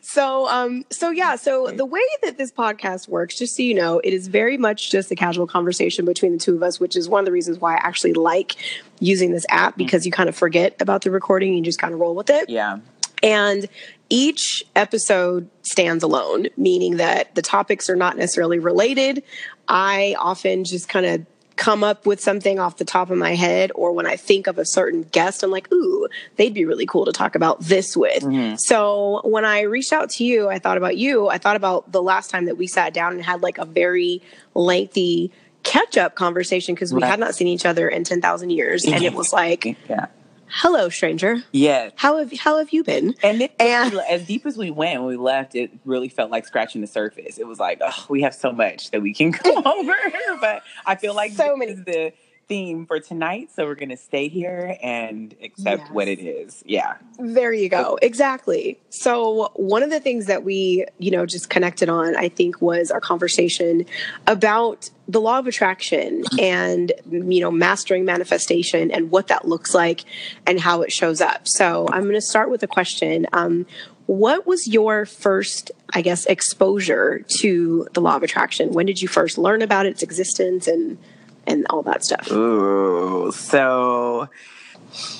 So 0.00 0.48
um 0.48 0.84
so 0.90 1.10
yeah, 1.10 1.36
so 1.36 1.68
the 1.68 1.84
way 1.84 2.00
that 2.22 2.38
this 2.38 2.52
podcast 2.52 3.08
works, 3.08 3.36
just 3.38 3.56
so 3.56 3.62
you 3.62 3.74
know, 3.74 4.00
it 4.00 4.12
is 4.12 4.28
very 4.28 4.56
much 4.56 4.90
just 4.90 5.10
a 5.10 5.14
casual 5.14 5.46
conversation 5.46 6.04
between 6.04 6.32
the 6.32 6.38
two 6.38 6.54
of 6.54 6.62
us, 6.62 6.80
which 6.80 6.96
is 6.96 7.08
one 7.08 7.20
of 7.20 7.26
the 7.26 7.32
reasons 7.32 7.58
why 7.58 7.74
I 7.74 7.78
actually 7.78 8.12
like 8.14 8.56
using 9.00 9.32
this 9.32 9.46
app 9.48 9.76
because 9.76 10.04
you 10.06 10.12
kind 10.12 10.28
of 10.28 10.36
forget 10.36 10.76
about 10.80 11.02
the 11.02 11.10
recording, 11.10 11.50
and 11.50 11.58
you 11.58 11.64
just 11.64 11.78
kind 11.78 11.94
of 11.94 12.00
roll 12.00 12.14
with 12.14 12.30
it. 12.30 12.48
Yeah. 12.48 12.78
And 13.22 13.68
each 14.10 14.64
episode 14.74 15.48
stands 15.62 16.02
alone, 16.02 16.48
meaning 16.56 16.96
that 16.96 17.34
the 17.34 17.42
topics 17.42 17.88
are 17.88 17.96
not 17.96 18.16
necessarily 18.16 18.58
related. 18.58 19.22
I 19.68 20.16
often 20.18 20.64
just 20.64 20.88
kind 20.88 21.06
of 21.06 21.26
come 21.56 21.84
up 21.84 22.06
with 22.06 22.20
something 22.20 22.58
off 22.58 22.76
the 22.78 22.84
top 22.84 23.10
of 23.10 23.18
my 23.18 23.34
head, 23.34 23.70
or 23.74 23.92
when 23.92 24.06
I 24.06 24.16
think 24.16 24.46
of 24.46 24.58
a 24.58 24.64
certain 24.64 25.02
guest, 25.04 25.42
I'm 25.42 25.50
like, 25.50 25.70
ooh, 25.72 26.08
they'd 26.36 26.54
be 26.54 26.64
really 26.64 26.86
cool 26.86 27.04
to 27.04 27.12
talk 27.12 27.34
about 27.34 27.60
this 27.60 27.96
with. 27.96 28.22
Mm-hmm. 28.22 28.56
So 28.56 29.20
when 29.24 29.44
I 29.44 29.62
reached 29.62 29.92
out 29.92 30.10
to 30.10 30.24
you, 30.24 30.48
I 30.48 30.58
thought 30.58 30.76
about 30.76 30.96
you. 30.96 31.28
I 31.28 31.38
thought 31.38 31.56
about 31.56 31.90
the 31.92 32.02
last 32.02 32.30
time 32.30 32.46
that 32.46 32.56
we 32.56 32.66
sat 32.66 32.94
down 32.94 33.12
and 33.12 33.22
had 33.22 33.42
like 33.42 33.58
a 33.58 33.64
very 33.64 34.22
lengthy 34.54 35.30
catch 35.62 35.96
up 35.96 36.14
conversation 36.16 36.74
because 36.74 36.92
we 36.92 37.02
Right. 37.02 37.10
had 37.10 37.20
not 37.20 37.34
seen 37.34 37.46
each 37.46 37.64
other 37.64 37.88
in 37.88 38.02
10,000 38.04 38.50
years. 38.50 38.84
And 38.84 39.02
it 39.04 39.14
was 39.14 39.32
like, 39.32 39.76
Yeah. 39.88 40.06
Hello, 40.52 40.88
stranger. 40.88 41.42
Yes. 41.52 41.92
How 41.96 42.18
have 42.18 42.32
how 42.38 42.58
have 42.58 42.70
you 42.72 42.84
been? 42.84 43.14
And, 43.22 43.42
it, 43.42 43.52
And- 43.58 43.94
as 44.08 44.26
deep 44.26 44.46
as 44.46 44.56
we 44.56 44.70
went 44.70 45.00
when 45.00 45.08
we 45.08 45.16
left, 45.16 45.54
it 45.54 45.70
really 45.84 46.08
felt 46.08 46.30
like 46.30 46.46
scratching 46.46 46.80
the 46.80 46.86
surface. 46.86 47.38
It 47.38 47.46
was 47.46 47.58
like, 47.58 47.80
oh, 47.82 48.06
we 48.08 48.22
have 48.22 48.34
so 48.34 48.52
much 48.52 48.90
that 48.90 49.02
we 49.02 49.12
can 49.14 49.30
go 49.44 49.56
over. 49.64 49.94
But 50.40 50.62
I 50.86 50.94
feel 50.96 51.14
like 51.14 51.32
So 51.32 51.44
this 51.44 51.58
many. 51.58 51.72
is 51.72 51.84
the 51.84 52.12
theme 52.52 52.86
for 52.86 53.00
tonight. 53.00 53.50
So 53.50 53.64
we're 53.64 53.74
going 53.74 53.88
to 53.88 53.96
stay 53.96 54.28
here 54.28 54.76
and 54.82 55.34
accept 55.42 55.90
what 55.90 56.06
it 56.06 56.20
is. 56.20 56.62
Yeah. 56.66 56.96
There 57.18 57.52
you 57.52 57.68
go. 57.68 57.98
Exactly. 58.02 58.78
So, 58.90 59.50
one 59.54 59.82
of 59.82 59.90
the 59.90 60.00
things 60.00 60.26
that 60.26 60.44
we, 60.44 60.84
you 60.98 61.10
know, 61.10 61.24
just 61.24 61.48
connected 61.48 61.88
on, 61.88 62.14
I 62.14 62.28
think, 62.28 62.60
was 62.60 62.90
our 62.90 63.00
conversation 63.00 63.86
about 64.26 64.90
the 65.08 65.20
law 65.20 65.38
of 65.38 65.46
attraction 65.46 66.24
and, 66.38 66.92
you 67.10 67.40
know, 67.40 67.50
mastering 67.50 68.04
manifestation 68.04 68.90
and 68.90 69.10
what 69.10 69.28
that 69.28 69.48
looks 69.48 69.74
like 69.74 70.04
and 70.46 70.60
how 70.60 70.82
it 70.82 70.92
shows 70.92 71.20
up. 71.20 71.48
So, 71.48 71.86
I'm 71.90 72.02
going 72.02 72.14
to 72.14 72.20
start 72.20 72.50
with 72.50 72.62
a 72.62 72.68
question. 72.68 73.26
Um, 73.32 73.66
what 74.06 74.46
was 74.46 74.68
your 74.68 75.06
first, 75.06 75.70
I 75.94 76.02
guess, 76.02 76.26
exposure 76.26 77.24
to 77.38 77.86
the 77.94 78.00
law 78.00 78.16
of 78.16 78.22
attraction? 78.22 78.72
When 78.72 78.84
did 78.84 79.00
you 79.00 79.08
first 79.08 79.38
learn 79.38 79.62
about 79.62 79.86
its 79.86 80.02
existence 80.02 80.66
and 80.66 80.98
and 81.46 81.66
all 81.70 81.82
that 81.82 82.04
stuff? 82.04 82.30
Ooh. 82.30 83.32
So, 83.32 84.28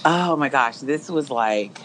oh 0.04 0.36
my 0.36 0.48
gosh, 0.48 0.78
this 0.78 1.08
was 1.08 1.30
like, 1.30 1.78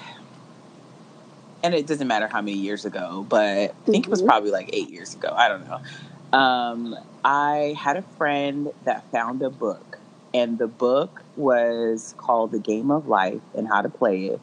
and 1.63 1.73
it 1.73 1.87
doesn't 1.87 2.07
matter 2.07 2.27
how 2.27 2.41
many 2.41 2.57
years 2.57 2.85
ago, 2.85 3.25
but 3.27 3.41
I 3.41 3.71
think 3.85 4.05
it 4.05 4.09
was 4.09 4.21
Mhm. 4.21 4.27
probably 4.27 4.51
like 4.51 4.69
eight 4.73 4.89
years 4.89 5.13
ago. 5.13 5.33
I 5.35 5.47
don't 5.47 5.65
know. 5.67 6.37
Um, 6.37 6.95
I 7.23 7.75
had 7.79 7.97
a 7.97 8.03
friend 8.17 8.71
that 8.83 9.09
found 9.11 9.41
a 9.41 9.49
book, 9.49 9.99
and 10.33 10.57
the 10.57 10.67
book 10.67 11.23
was 11.35 12.13
called 12.17 12.51
The 12.51 12.59
Game 12.59 12.91
of 12.91 13.07
Life 13.07 13.41
and 13.55 13.67
How 13.67 13.81
to 13.81 13.89
Play 13.89 14.25
It 14.27 14.41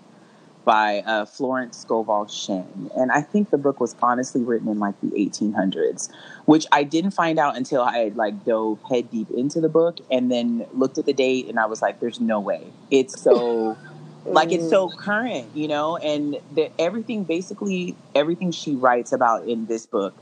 by 0.65 1.01
uh, 1.01 1.25
Florence 1.25 1.79
Scovel 1.79 2.27
Shinn. 2.27 2.91
And 2.97 3.13
I 3.13 3.21
think 3.21 3.51
the 3.51 3.59
book 3.59 3.81
was 3.81 3.95
honestly 4.03 4.43
written 4.43 4.69
in 4.69 4.79
like 4.79 4.99
the 5.01 5.09
1800s, 5.09 6.11
which 6.47 6.67
I 6.73 6.85
didn't 6.85 7.13
find 7.13 7.39
out 7.39 7.57
until 7.57 7.83
I 7.83 7.99
had 7.99 8.17
like 8.17 8.45
dove 8.45 8.79
head 8.89 9.11
deep 9.11 9.31
into 9.31 9.61
the 9.61 9.69
book 9.69 9.99
and 10.11 10.31
then 10.31 10.67
looked 10.73 10.99
at 10.99 11.07
the 11.07 11.13
date 11.13 11.49
and 11.49 11.59
I 11.59 11.67
was 11.67 11.83
like, 11.83 12.01
there's 12.01 12.21
no 12.21 12.41
way. 12.41 12.67
It's 12.91 13.21
so. 13.21 13.77
Like 14.27 14.53
it's 14.53 14.71
so 14.71 14.89
current, 14.89 15.55
you 15.55 15.69
know, 15.69 15.99
and 15.99 16.39
the, 16.55 16.71
everything 16.79 17.25
basically 17.25 17.95
everything 18.15 18.53
she 18.53 18.75
writes 18.75 19.13
about 19.13 19.47
in 19.47 19.67
this 19.67 19.85
book 19.85 20.15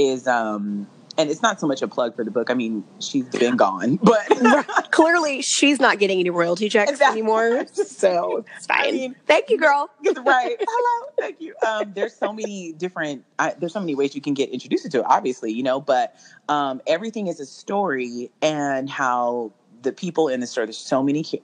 is 0.00 0.26
um 0.26 0.88
and 1.18 1.30
it's 1.30 1.42
not 1.42 1.60
so 1.60 1.66
much 1.66 1.82
a 1.82 1.88
plug 1.88 2.14
for 2.14 2.24
the 2.24 2.30
book. 2.30 2.50
I 2.50 2.54
mean, 2.54 2.84
she's 3.00 3.24
been 3.26 3.56
gone, 3.56 3.96
but 4.02 4.26
Clearly, 4.90 5.42
she's 5.42 5.80
not 5.80 5.98
getting 5.98 6.20
any 6.20 6.30
royalty 6.30 6.68
checks 6.68 6.90
Exactly. 6.90 7.20
anymore, 7.20 7.66
so 7.72 8.44
it's 8.56 8.66
fine. 8.66 8.88
I 8.88 8.90
mean, 8.92 9.16
Thank 9.26 9.50
you, 9.50 9.58
girl. 9.58 9.90
right. 10.24 10.56
Hello. 10.58 11.08
Thank 11.18 11.40
you. 11.40 11.54
Um, 11.66 11.92
there's 11.94 12.14
so 12.14 12.32
many 12.32 12.72
different. 12.72 13.24
I, 13.38 13.54
there's 13.58 13.72
so 13.72 13.80
many 13.80 13.94
ways 13.94 14.14
you 14.14 14.20
can 14.20 14.34
get 14.34 14.50
introduced 14.50 14.90
to 14.90 14.98
it. 15.00 15.04
Obviously, 15.06 15.52
you 15.52 15.62
know, 15.62 15.80
but 15.80 16.16
um, 16.48 16.80
everything 16.86 17.26
is 17.26 17.40
a 17.40 17.46
story, 17.46 18.30
and 18.42 18.88
how 18.88 19.52
the 19.82 19.92
people 19.92 20.28
in 20.28 20.40
the 20.40 20.46
story. 20.46 20.66
There's 20.66 20.78
so 20.78 21.02
many 21.02 21.22
cha- 21.22 21.38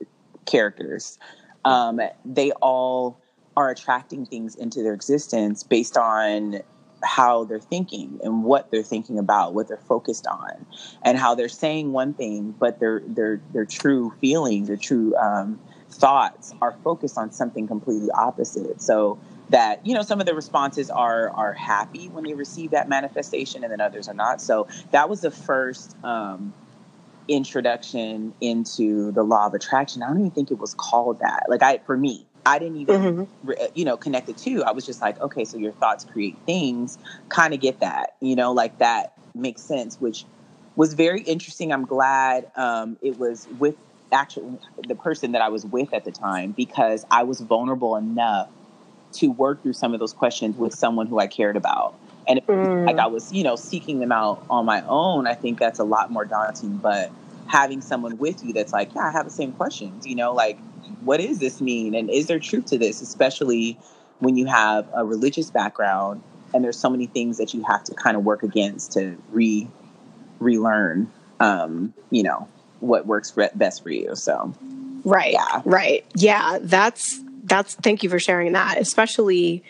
characters. 0.47 1.19
Um, 1.65 2.01
they 2.25 2.51
all 2.53 3.21
are 3.57 3.71
attracting 3.71 4.25
things 4.27 4.55
into 4.57 4.83
their 4.83 4.95
existence 4.95 5.63
based 5.63 5.97
on 5.97 6.61
how 7.05 7.45
they're 7.45 7.61
thinking 7.61 8.21
and 8.23 8.45
what 8.45 8.71
they're 8.71 8.83
thinking 8.83 9.19
about, 9.19 9.55
what 9.55 9.69
they're 9.69 9.77
focused 9.77 10.27
on, 10.27 10.67
and 11.03 11.19
how 11.19 11.35
they're 11.35 11.49
saying 11.49 11.93
one 11.93 12.15
thing, 12.15 12.55
but 12.59 12.81
their 12.81 13.01
their 13.07 13.41
their 13.53 13.65
true 13.65 14.13
feelings, 14.21 14.69
their 14.69 14.77
true 14.77 15.15
um, 15.17 15.59
thoughts 15.91 16.55
are 16.63 16.73
focused 16.85 17.19
on 17.19 17.33
something 17.33 17.67
completely 17.67 18.11
opposite. 18.11 18.81
So 18.81 19.19
that 19.51 19.87
you 19.87 19.95
know 19.95 20.03
some 20.03 20.21
of 20.21 20.27
the 20.27 20.35
responses 20.35 20.91
are 20.91 21.31
are 21.31 21.53
happy 21.53 22.09
when 22.09 22.25
they 22.25 22.35
receive 22.35 22.71
that 22.71 22.89
manifestation, 22.89 23.63
and 23.65 23.73
then 23.73 23.81
others 23.81 24.09
are 24.09 24.15
not. 24.15 24.41
So 24.41 24.69
that 24.91 25.09
was 25.09 25.21
the 25.21 25.31
first. 25.31 25.97
Um, 26.05 26.55
introduction 27.29 28.35
into 28.41 29.13
the 29.13 29.23
law 29.23 29.47
of 29.47 29.55
attraction 29.55 30.03
i 30.03 30.09
don't 30.09 30.19
even 30.19 30.31
think 30.33 30.51
it 30.51 30.59
was 30.59 30.75
called 30.75 31.21
that 31.21 31.45
like 31.49 31.63
i 31.63 31.79
for 31.79 31.97
me 31.97 32.27
i 32.47 32.59
didn't 32.59 32.77
even 32.77 33.11
Mhm. 33.17 33.29
re- 33.45 33.57
you 33.75 33.85
know 33.85 33.97
connect 33.97 34.27
connected 34.27 34.37
to 34.37 34.63
i 34.65 34.73
was 34.73 34.85
just 34.87 35.01
like 35.01 35.21
okay 35.21 35.45
so 35.45 35.57
your 35.57 35.73
thoughts 35.73 36.05
create 36.05 36.37
things. 36.47 36.99
Kind 37.29 37.55
of 37.55 37.61
get 37.61 37.81
that 37.81 38.15
you 38.21 38.37
know 38.37 38.53
like 38.53 38.79
that 38.79 39.15
makes 39.35 39.63
sense 39.63 40.01
which 40.01 40.25
was 40.75 40.95
very 40.95 41.21
interesting. 41.23 41.71
I'm 41.71 41.85
glad 41.85 42.51
um, 42.57 42.97
it 43.03 43.19
was 43.19 43.47
with 43.59 43.77
actually 44.11 44.59
the 44.89 44.95
person 44.95 45.33
that 45.33 45.41
i 45.43 45.49
was 45.49 45.65
with 45.67 45.93
at 45.95 46.05
the 46.05 46.11
time 46.13 46.53
because 46.53 47.05
i 47.11 47.23
was 47.23 47.41
vulnerable 47.41 47.97
enough 47.97 48.49
to 49.15 49.29
work 49.29 49.63
through 49.63 49.73
some 49.73 49.95
of 49.95 50.01
those 50.01 50.13
questions 50.13 50.57
with 50.57 50.75
someone 50.75 51.07
who 51.07 51.19
i 51.19 51.27
cared 51.27 51.57
about. 51.57 51.95
And 52.29 52.39
if, 52.39 52.45
Mm. 52.49 52.87
like 52.87 52.99
i 52.99 53.07
was 53.07 53.33
you 53.33 53.43
know 53.43 53.57
seeking 53.57 54.01
them 54.01 54.13
out 54.13 54.45
on 54.51 54.67
my 54.67 54.83
own. 54.87 55.27
I 55.27 55.35
think 55.35 55.59
that's 55.59 55.79
a 55.79 55.85
lot 55.85 56.11
more 56.11 56.25
daunting 56.27 56.77
but 56.77 57.11
having 57.53 57.81
someone 57.81 58.17
with 58.19 58.45
you 58.45 58.53
that's 58.53 58.73
like 58.73 58.95
yeah 58.95 59.03
i 59.03 59.11
have 59.11 59.25
the 59.25 59.31
same 59.31 59.53
questions 59.53 60.07
you 60.07 60.15
know 60.15 60.33
like 60.33 60.59
what 61.05 61.21
does 61.21 61.39
this 61.39 61.61
mean 61.61 61.95
and 61.95 62.11
is 62.11 62.27
there 62.27 62.39
truth 62.39 62.67
to 62.67 62.79
this 62.79 63.03
especially 63.03 63.79
when 64.21 64.37
you 64.37 64.47
have 64.47 64.89
a 64.95 65.05
religious 65.05 65.51
background 65.51 66.23
and 66.55 66.65
there's 66.65 66.79
so 66.79 66.89
many 66.91 67.07
things 67.07 67.39
that 67.39 67.53
you 67.55 67.63
have 67.63 67.85
to 67.85 67.95
kind 67.95 68.17
of 68.17 68.25
work 68.25 68.43
against 68.43 68.93
to 68.93 69.17
re 69.31 69.69
relearn 70.41 71.11
um 71.41 71.93
you 72.11 72.23
know 72.23 72.49
what 72.81 73.07
works 73.07 73.33
best 73.55 73.83
for 73.83 73.91
you 73.91 74.17
so 74.17 74.53
Right. 75.05 75.33
Yeah. 75.33 75.63
Right. 75.65 76.05
Yeah. 76.15 76.59
That's 76.61 77.21
that's. 77.45 77.75
Thank 77.75 78.03
you 78.03 78.09
for 78.11 78.19
sharing 78.19 78.53
that. 78.53 78.79
Especially 78.79 79.65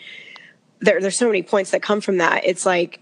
there. 0.79 1.01
There's 1.01 1.17
so 1.17 1.27
many 1.27 1.43
points 1.43 1.71
that 1.71 1.81
come 1.81 2.01
from 2.01 2.17
that. 2.17 2.45
It's 2.45 2.65
like 2.65 2.99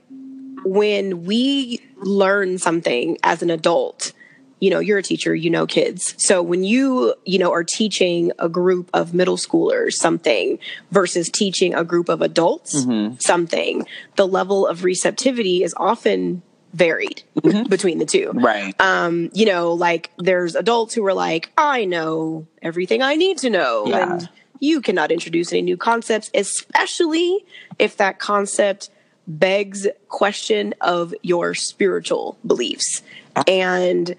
when 0.64 1.26
we 1.26 1.82
learn 1.98 2.58
something 2.58 3.18
as 3.24 3.42
an 3.42 3.50
adult. 3.50 4.14
You 4.62 4.70
know, 4.70 4.80
you're 4.80 5.00
a 5.00 5.03
teacher. 5.03 5.36
You 5.36 5.50
know 5.50 5.65
kids. 5.68 6.13
So 6.18 6.41
when 6.41 6.63
you 6.63 7.13
you 7.25 7.39
know 7.39 7.51
are 7.51 7.63
teaching 7.65 8.32
a 8.39 8.48
group 8.48 8.89
of 8.94 9.13
middle 9.13 9.36
schoolers 9.38 9.94
something 9.94 10.60
versus 10.91 11.30
teaching 11.30 11.74
a 11.74 11.84
group 11.84 12.08
of 12.10 12.22
adults 12.22 12.86
Mhm. 12.86 13.22
something, 13.22 13.86
the 14.15 14.27
level 14.27 14.65
of 14.68 14.84
receptivity 14.86 15.63
is 15.63 15.74
often 15.77 16.44
varied 16.74 17.24
Mhm. 17.41 17.68
between 17.70 17.98
the 17.98 18.06
two 18.06 18.32
right 18.34 18.80
um, 18.80 19.30
you 19.34 19.46
know, 19.46 19.74
like 19.74 20.10
there's 20.20 20.56
adults 20.56 20.94
who 20.94 21.06
are 21.06 21.13
like, 21.13 21.51
I 21.58 21.84
know 21.84 22.46
everything 22.62 23.01
I 23.01 23.15
need 23.15 23.39
to 23.39 23.50
know. 23.50 23.86
Yeah. 23.88 24.13
And 24.13 24.30
you 24.62 24.80
cannot 24.80 25.12
introduce 25.12 25.51
any 25.51 25.63
new 25.63 25.75
concepts, 25.75 26.30
especially 26.34 27.44
if 27.80 27.98
that 27.98 28.20
concept 28.20 28.89
begs 29.27 29.88
question 30.08 30.74
of 30.82 31.13
your 31.24 31.53
spiritual 31.56 32.38
beliefs. 32.46 33.01
And 33.48 34.15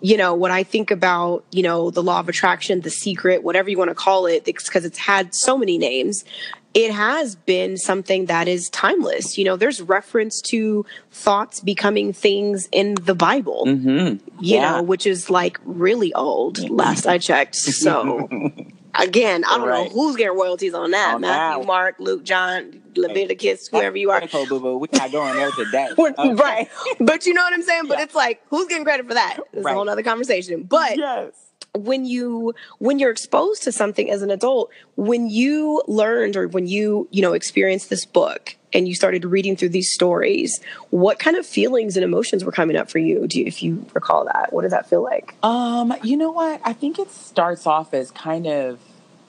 you 0.00 0.16
know, 0.16 0.34
when 0.34 0.50
I 0.52 0.62
think 0.62 0.90
about, 0.90 1.44
you 1.50 1.62
know, 1.62 1.90
the 1.90 2.02
law 2.02 2.20
of 2.20 2.28
attraction, 2.28 2.80
the 2.80 2.90
secret, 2.90 3.42
whatever 3.42 3.68
you 3.70 3.78
want 3.78 3.90
to 3.90 3.94
call 3.94 4.26
it, 4.26 4.44
because 4.44 4.84
it's 4.84 4.98
had 4.98 5.34
so 5.34 5.58
many 5.58 5.76
names, 5.78 6.24
it 6.72 6.92
has 6.92 7.34
been 7.34 7.76
something 7.76 8.26
that 8.26 8.46
is 8.48 8.70
timeless. 8.70 9.36
You 9.36 9.44
know, 9.44 9.56
there's 9.56 9.82
reference 9.82 10.40
to 10.42 10.86
thoughts 11.10 11.60
becoming 11.60 12.12
things 12.12 12.68
in 12.72 12.94
the 12.94 13.14
Bible, 13.14 13.64
hmm 13.66 14.14
you 14.42 14.56
Yeah. 14.56 14.76
know, 14.76 14.82
which 14.82 15.06
is 15.06 15.28
like 15.28 15.58
really 15.64 16.14
old, 16.14 16.70
last 16.70 17.06
I 17.06 17.18
checked. 17.18 17.56
So, 17.56 18.28
again, 18.98 19.44
I 19.44 19.58
don't 19.58 19.68
Right. 19.68 19.84
know 19.84 19.90
who's 19.90 20.16
getting 20.16 20.36
royalties 20.36 20.74
on 20.74 20.90
that. 20.92 21.14
On 21.14 21.20
Matthew, 21.20 21.60
that. 21.62 21.66
Mark, 21.66 21.96
Luke, 21.98 22.24
John, 22.24 22.82
Leviticus, 22.96 23.68
whoever 23.68 23.96
you 23.96 24.10
are. 24.10 24.18
Critical, 24.18 24.46
boo 24.46 24.60
boo. 24.60 24.78
We're 24.78 24.86
not 24.98 25.12
going 25.12 25.34
there 25.36 25.50
today. 25.52 25.88
Okay. 25.98 26.34
Right. 26.34 26.68
But 26.98 27.26
you 27.26 27.34
know 27.34 27.42
what 27.42 27.52
I'm 27.54 27.62
saying? 27.62 27.84
But 27.88 27.98
Yeah. 27.98 28.04
it's 28.04 28.14
like, 28.14 28.42
who's 28.50 28.66
getting 28.68 28.84
credit 28.84 29.06
for 29.06 29.14
that? 29.14 29.38
It's 29.52 29.64
Right. 29.64 29.72
a 29.72 29.74
whole 29.74 29.88
other 29.88 30.02
conversation. 30.02 30.62
But 30.64 30.96
yes. 30.96 31.32
When 31.74 32.04
you 32.04 32.54
when 32.78 32.98
you're 32.98 33.10
exposed 33.10 33.62
to 33.64 33.72
something 33.72 34.10
as 34.10 34.22
an 34.22 34.30
adult, 34.30 34.70
when 34.96 35.28
you 35.28 35.82
learned 35.86 36.36
or 36.36 36.48
when 36.48 36.66
you, 36.66 37.08
you 37.10 37.22
know, 37.22 37.32
experienced 37.32 37.90
this 37.90 38.04
book 38.04 38.56
and 38.72 38.86
you 38.88 38.94
started 38.94 39.24
reading 39.24 39.56
through 39.56 39.68
these 39.70 39.92
stories, 39.92 40.60
what 40.90 41.18
kind 41.18 41.36
of 41.36 41.46
feelings 41.46 41.96
and 41.96 42.04
emotions 42.04 42.44
were 42.44 42.52
coming 42.52 42.76
up 42.76 42.90
for 42.90 42.98
you? 42.98 43.26
Do 43.26 43.38
you, 43.40 43.46
if 43.46 43.62
you 43.62 43.84
recall 43.94 44.24
that? 44.26 44.52
What 44.52 44.62
did 44.62 44.72
that 44.72 44.88
feel 44.88 45.02
like? 45.02 45.34
Um, 45.44 45.94
you 46.02 46.16
know 46.16 46.30
what? 46.30 46.60
I 46.64 46.72
think 46.72 46.98
it 46.98 47.10
starts 47.10 47.66
off 47.66 47.94
as 47.94 48.10
kind 48.10 48.46
of 48.46 48.78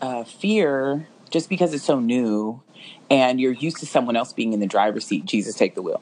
uh, 0.02 0.24
fear, 0.24 1.08
just 1.30 1.48
because 1.50 1.74
it's 1.74 1.84
so 1.84 2.00
new, 2.00 2.62
and 3.10 3.40
you're 3.40 3.54
used 3.54 3.78
to 3.78 3.86
someone 3.86 4.16
else 4.16 4.34
being 4.34 4.54
in 4.54 4.60
the 4.60 4.66
driver's 4.68 5.06
seat. 5.06 5.26
Jesus, 5.26 5.56
take 5.56 5.76
the 5.76 5.82
wheel. 5.84 6.02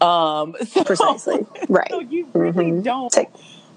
Um, 0.00 0.54
so, 0.68 0.84
Precisely. 0.84 1.46
Right. 1.68 1.88
So 1.90 2.00
you 2.00 2.28
really 2.32 2.72
Mhm. 2.72 2.84
don't 2.84 3.10
Take- 3.12 3.28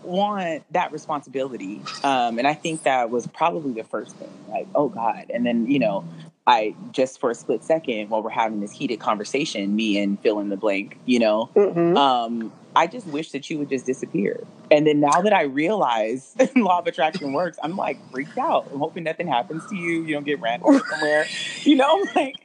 want 0.05 0.63
that 0.74 0.91
responsibility, 0.91 1.81
um, 2.03 2.38
and 2.38 2.48
I 2.48 2.53
think 2.53 2.83
that 2.83 3.10
was 3.10 3.27
probably 3.27 3.74
the 3.74 3.83
first 3.83 4.15
thing. 4.15 4.29
Like, 4.50 4.67
oh 4.75 4.89
God, 4.89 5.25
and 5.33 5.45
then 5.45 5.67
you 5.67 5.79
know, 5.79 6.03
I 6.45 6.75
just 6.91 7.19
for 7.19 7.31
a 7.31 7.36
split 7.36 7.63
second 7.63 8.10
while 8.10 8.22
we're 8.22 8.29
having 8.29 8.60
this 8.60 8.72
heated 8.72 9.00
conversation, 9.00 9.75
me 9.75 9.98
and 10.01 10.19
fill 10.19 10.39
in 10.39 10.50
the 10.50 10.57
blank, 10.57 10.98
you 11.05 11.19
know, 11.19 11.50
Mhm. 11.55 11.98
um, 11.98 12.51
I 12.75 12.87
just 12.87 13.05
wish 13.07 13.31
that 13.31 13.49
you 13.49 13.59
would 13.59 13.69
just 13.69 13.85
disappear. 13.85 14.43
And 14.71 14.87
then 14.87 14.99
now 14.99 15.21
that 15.21 15.33
I 15.33 15.43
realize 15.43 16.35
law 16.55 16.79
of 16.79 16.87
attraction 16.87 17.33
works, 17.33 17.57
I'm 17.61 17.75
like 17.77 17.99
freaked 18.11 18.37
out. 18.37 18.67
I'm 18.73 18.79
hoping 18.79 19.03
nothing 19.03 19.27
happens 19.27 19.63
to 19.67 19.75
you. 19.75 20.01
You 20.03 20.13
don't 20.15 20.25
get 20.25 20.41
ran 20.41 20.61
over 20.63 20.79
somewhere. 20.79 21.25
You 21.63 21.77
know, 21.77 21.87
I'm 21.89 22.15
like, 22.15 22.35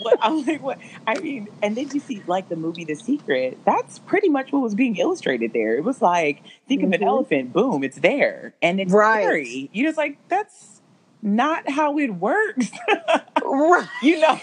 what? 0.00 0.18
I'm 0.22 0.46
like, 0.46 0.62
what? 0.62 0.78
I 1.06 1.18
mean, 1.18 1.48
and 1.60 1.76
then 1.76 1.88
you 1.92 2.00
see 2.00 2.22
like 2.26 2.48
the 2.48 2.56
movie 2.56 2.84
The 2.84 2.94
Secret. 2.94 3.58
That's 3.66 3.98
pretty 3.98 4.30
much 4.30 4.50
what 4.50 4.62
was 4.62 4.74
being 4.74 4.96
illustrated 4.96 5.52
there. 5.52 5.76
It 5.76 5.84
was 5.84 6.00
like, 6.00 6.42
think 6.68 6.82
of 6.82 6.88
Mhm. 6.90 6.94
an 6.94 7.02
elephant, 7.02 7.52
boom, 7.52 7.84
it's 7.84 7.98
there, 7.98 8.54
and 8.62 8.80
it's 8.80 8.92
Right. 8.92 9.22
scary. 9.24 9.68
You're 9.74 9.88
just 9.88 9.98
like, 9.98 10.18
that's 10.28 10.80
not 11.22 11.68
how 11.68 11.98
it 11.98 12.14
works. 12.14 12.70
Right. 13.52 13.86
you 14.02 14.18
know? 14.18 14.40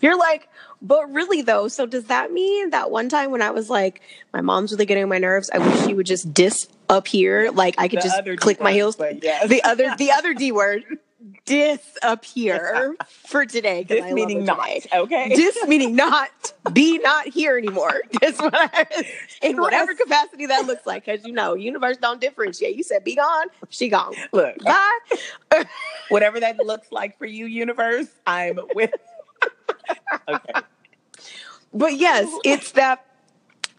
You're 0.00 0.16
like, 0.16 0.48
but 0.80 1.12
really 1.12 1.42
though, 1.42 1.66
so 1.68 1.84
does 1.84 2.04
that 2.04 2.32
mean 2.32 2.70
that 2.70 2.90
one 2.90 3.08
time 3.08 3.32
when 3.32 3.42
I 3.42 3.50
was 3.50 3.68
like, 3.68 4.00
my 4.32 4.40
mom's 4.40 4.70
really 4.72 4.86
getting 4.86 5.02
on 5.02 5.08
my 5.08 5.18
nerves, 5.18 5.50
I 5.52 5.58
wish 5.58 5.84
she 5.84 5.94
would 5.94 6.06
just 6.06 6.32
disappear, 6.32 7.50
like 7.50 7.74
I 7.76 7.88
could 7.88 7.98
The 7.98 8.02
just 8.02 8.40
click 8.40 8.58
D 8.58 8.64
my 8.64 8.72
heels. 8.72 8.96
yes. 9.20 9.48
The 9.48 9.62
other, 9.64 9.94
the 9.98 10.12
other 10.12 10.32
D 10.32 10.52
word, 10.52 10.84
disappear 11.44 12.96
for 13.26 13.46
today. 13.46 13.84
This 13.84 14.12
meaning 14.12 14.44
not 14.44 14.64
today. 14.64 14.88
okay. 14.92 15.28
Dis 15.34 15.56
meaning 15.66 15.94
not 15.94 16.30
be 16.72 16.98
not 16.98 17.28
here 17.28 17.58
anymore. 17.58 18.00
Is 18.22 18.38
what 18.38 18.54
I, 18.54 18.86
in 19.42 19.60
whatever 19.60 19.94
capacity 19.94 20.46
that 20.46 20.66
looks 20.66 20.86
like, 20.86 21.04
because 21.04 21.26
you 21.26 21.32
know, 21.32 21.54
universe 21.54 21.96
don't 21.96 22.20
differentiate. 22.20 22.76
You 22.76 22.82
said 22.82 23.04
be 23.04 23.16
gone, 23.16 23.46
she 23.68 23.88
gone. 23.88 24.14
Look, 24.32 24.58
Bye. 24.64 25.64
whatever 26.08 26.40
that 26.40 26.58
looks 26.58 26.90
like 26.92 27.18
for 27.18 27.26
you, 27.26 27.46
universe, 27.46 28.08
I'm 28.26 28.58
with. 28.74 28.92
okay. 30.28 30.60
but 31.72 31.96
yes 31.96 32.28
it's 32.44 32.72
that 32.72 33.06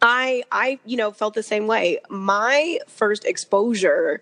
i 0.02 0.42
i 0.52 0.80
you 0.86 0.98
know 0.98 1.12
felt 1.12 1.36
the 1.36 1.44
same 1.44 1.68
way 1.68 2.00
my 2.10 2.80
first 2.88 3.26
exposure 3.26 4.22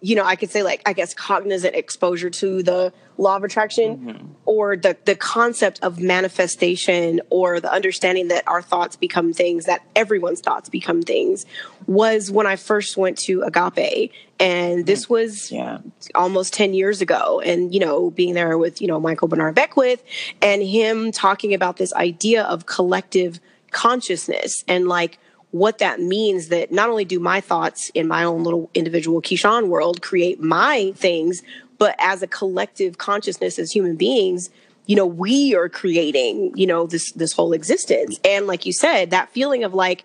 you 0.00 0.14
know 0.14 0.24
i 0.24 0.36
could 0.36 0.48
say 0.50 0.62
like 0.62 0.80
i 0.86 0.92
guess 0.92 1.12
cognizant 1.14 1.74
exposure 1.74 2.30
to 2.30 2.62
the 2.62 2.92
law 3.16 3.36
of 3.36 3.42
attraction 3.42 3.98
Mhm. 3.98 4.26
or 4.44 4.76
the 4.76 4.96
the 5.06 5.16
concept 5.16 5.80
of 5.82 5.98
manifestation 5.98 7.20
or 7.30 7.58
the 7.58 7.72
understanding 7.72 8.28
that 8.28 8.44
our 8.46 8.62
thoughts 8.62 8.94
become 8.96 9.32
things 9.32 9.64
that 9.64 9.82
everyone's 9.96 10.40
thoughts 10.40 10.68
become 10.68 11.02
things 11.02 11.46
was 11.88 12.30
when 12.30 12.46
i 12.46 12.54
first 12.54 12.96
went 12.96 13.18
to 13.18 13.42
agape 13.42 14.12
and 14.38 14.86
this 14.86 15.08
was 15.10 15.50
Yeah. 15.50 15.78
almost 16.14 16.52
10 16.54 16.74
years 16.74 17.00
ago 17.00 17.40
and 17.44 17.74
you 17.74 17.80
know 17.80 18.10
being 18.10 18.34
there 18.34 18.56
with 18.56 18.80
you 18.80 18.86
know 18.86 19.00
michael 19.00 19.26
bernard 19.26 19.56
beckwith 19.56 20.02
and 20.40 20.62
him 20.62 21.10
talking 21.10 21.54
about 21.54 21.76
this 21.76 21.92
idea 21.94 22.44
of 22.44 22.66
collective 22.66 23.40
consciousness 23.72 24.64
and 24.68 24.86
like 24.88 25.18
what 25.50 25.78
that 25.78 26.00
means 26.00 26.48
that 26.48 26.70
not 26.70 26.88
only 26.88 27.04
do 27.04 27.18
my 27.18 27.40
thoughts 27.40 27.90
in 27.90 28.06
my 28.06 28.24
own 28.24 28.44
little 28.44 28.70
individual 28.74 29.22
Keyshawn 29.22 29.68
world 29.68 30.02
create 30.02 30.40
my 30.40 30.92
things 30.96 31.42
but 31.78 31.94
as 31.98 32.22
a 32.22 32.26
collective 32.26 32.98
consciousness 32.98 33.58
as 33.58 33.72
human 33.72 33.96
beings 33.96 34.50
you 34.86 34.94
know 34.94 35.06
we 35.06 35.54
are 35.54 35.68
creating 35.68 36.52
you 36.54 36.66
know 36.66 36.86
this 36.86 37.12
this 37.12 37.32
whole 37.32 37.52
existence 37.52 38.20
and 38.24 38.46
like 38.46 38.66
you 38.66 38.72
said 38.72 39.10
that 39.10 39.30
feeling 39.30 39.64
of 39.64 39.72
like 39.74 40.04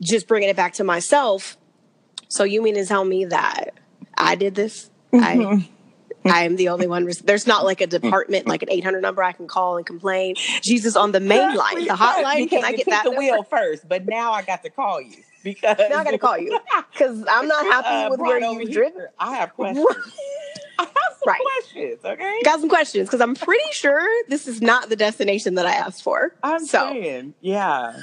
just 0.00 0.26
bringing 0.26 0.48
it 0.48 0.56
back 0.56 0.74
to 0.74 0.84
myself 0.84 1.56
so 2.28 2.44
you 2.44 2.62
mean 2.62 2.74
to 2.74 2.84
tell 2.84 3.04
me 3.04 3.24
that 3.26 3.70
I 4.16 4.34
did 4.34 4.54
this? 4.54 4.90
Mm-hmm. 5.12 5.24
I 5.24 5.68
I 6.26 6.44
am 6.44 6.56
the 6.56 6.68
only 6.68 6.86
one. 6.86 7.04
res- 7.04 7.18
There's 7.20 7.46
not 7.46 7.64
like 7.64 7.80
a 7.80 7.86
department, 7.86 8.46
like 8.46 8.62
an 8.62 8.70
800 8.70 9.00
number 9.00 9.22
I 9.22 9.32
can 9.32 9.46
call 9.46 9.76
and 9.76 9.86
complain. 9.86 10.34
Jesus 10.62 10.96
on 10.96 11.12
the 11.12 11.20
main 11.20 11.54
line, 11.54 11.84
the 11.86 11.94
hotline. 11.94 12.48
Can 12.50 12.64
I 12.64 12.72
get 12.72 12.86
that? 12.86 13.04
the 13.04 13.10
number? 13.10 13.18
wheel 13.18 13.42
first, 13.44 13.88
but 13.88 14.06
now 14.06 14.32
I 14.32 14.42
got 14.42 14.62
to 14.64 14.70
call 14.70 15.00
you 15.00 15.16
because 15.44 15.78
Now 15.90 15.98
I 16.00 16.04
got 16.04 16.10
to 16.10 16.18
call 16.18 16.38
you 16.38 16.58
because 16.92 17.24
I'm 17.30 17.46
not 17.48 17.64
happy 17.66 18.06
Uh, 18.06 18.10
with 18.10 18.20
where 18.20 18.38
you've 18.40 18.70
driven. 18.70 19.06
I 19.18 19.36
have 19.36 19.52
questions. 19.54 19.86
I 20.78 20.82
have 20.82 20.92
some 20.92 21.26
Right. 21.26 21.40
questions. 21.40 22.04
Okay. 22.04 22.40
Got 22.44 22.60
some 22.60 22.68
questions 22.68 23.08
because 23.08 23.20
I'm 23.22 23.34
pretty 23.34 23.64
sure 23.72 24.06
this 24.28 24.46
is 24.46 24.60
not 24.60 24.88
the 24.90 24.96
destination 24.96 25.54
that 25.54 25.64
I 25.66 25.72
asked 25.72 26.02
for. 26.02 26.34
I'm 26.42 26.64
so, 26.66 26.90
saying, 26.92 27.34
yeah. 27.40 27.96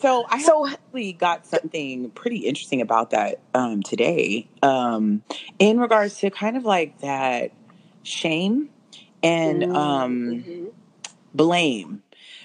So 0.00 0.24
I 0.30 0.40
so 0.42 0.68
actually 0.68 1.12
got 1.14 1.46
something 1.46 2.10
pretty 2.10 2.38
interesting 2.38 2.80
about 2.80 3.10
that 3.10 3.40
um, 3.54 3.82
today, 3.82 4.48
um, 4.62 5.22
in 5.58 5.78
regards 5.80 6.18
to 6.18 6.30
kind 6.30 6.56
of 6.56 6.64
like 6.64 6.98
that 7.00 7.50
shame 8.02 8.68
and 9.22 9.64
um, 9.64 10.44
Mhm. 10.46 10.70
blame 11.34 12.02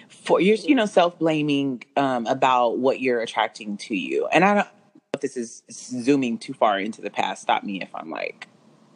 for 0.10 0.40
you're 0.40 0.56
you 0.58 0.76
know 0.76 0.86
self 0.86 1.18
blaming 1.20 1.84
um, 1.96 2.26
about 2.28 2.78
what 2.78 3.00
you're 3.02 3.22
attracting 3.22 3.78
to 3.78 3.96
you. 3.96 4.28
And 4.28 4.44
I 4.44 4.54
don't 4.54 4.64
know 4.64 4.70
if 5.14 5.22
this 5.22 5.38
is 5.38 5.64
zooming 5.72 6.38
too 6.38 6.54
far 6.54 6.80
into 6.80 7.02
the 7.02 7.10
past. 7.10 7.42
Stop 7.42 7.64
me 7.64 7.82
if 7.82 7.90
I'm 7.94 8.10
like. 8.10 8.48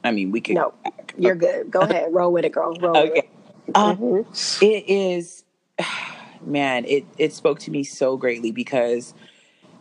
I 0.04 0.12
mean, 0.12 0.32
we 0.32 0.42
could. 0.42 0.56
No, 0.56 0.74
go 0.84 0.92
back. 0.92 1.14
you're 1.18 1.36
good. 1.36 1.70
Go 1.72 1.82
ahead, 1.82 2.14
roll 2.14 2.32
with 2.32 2.46
it, 2.46 2.52
girl. 2.52 2.74
Roll 2.76 3.04
with 3.04 3.12
Okay. 3.12 3.20
it. 3.68 3.76
Um, 3.76 3.98
Mhm. 3.98 4.62
it 4.62 4.90
is 4.90 5.44
man 6.46 6.86
it 6.86 7.06
it 7.20 7.34
spoke 7.34 7.60
to 7.60 7.70
me 7.72 7.84
so 7.84 8.18
greatly 8.18 8.52
because 8.52 9.14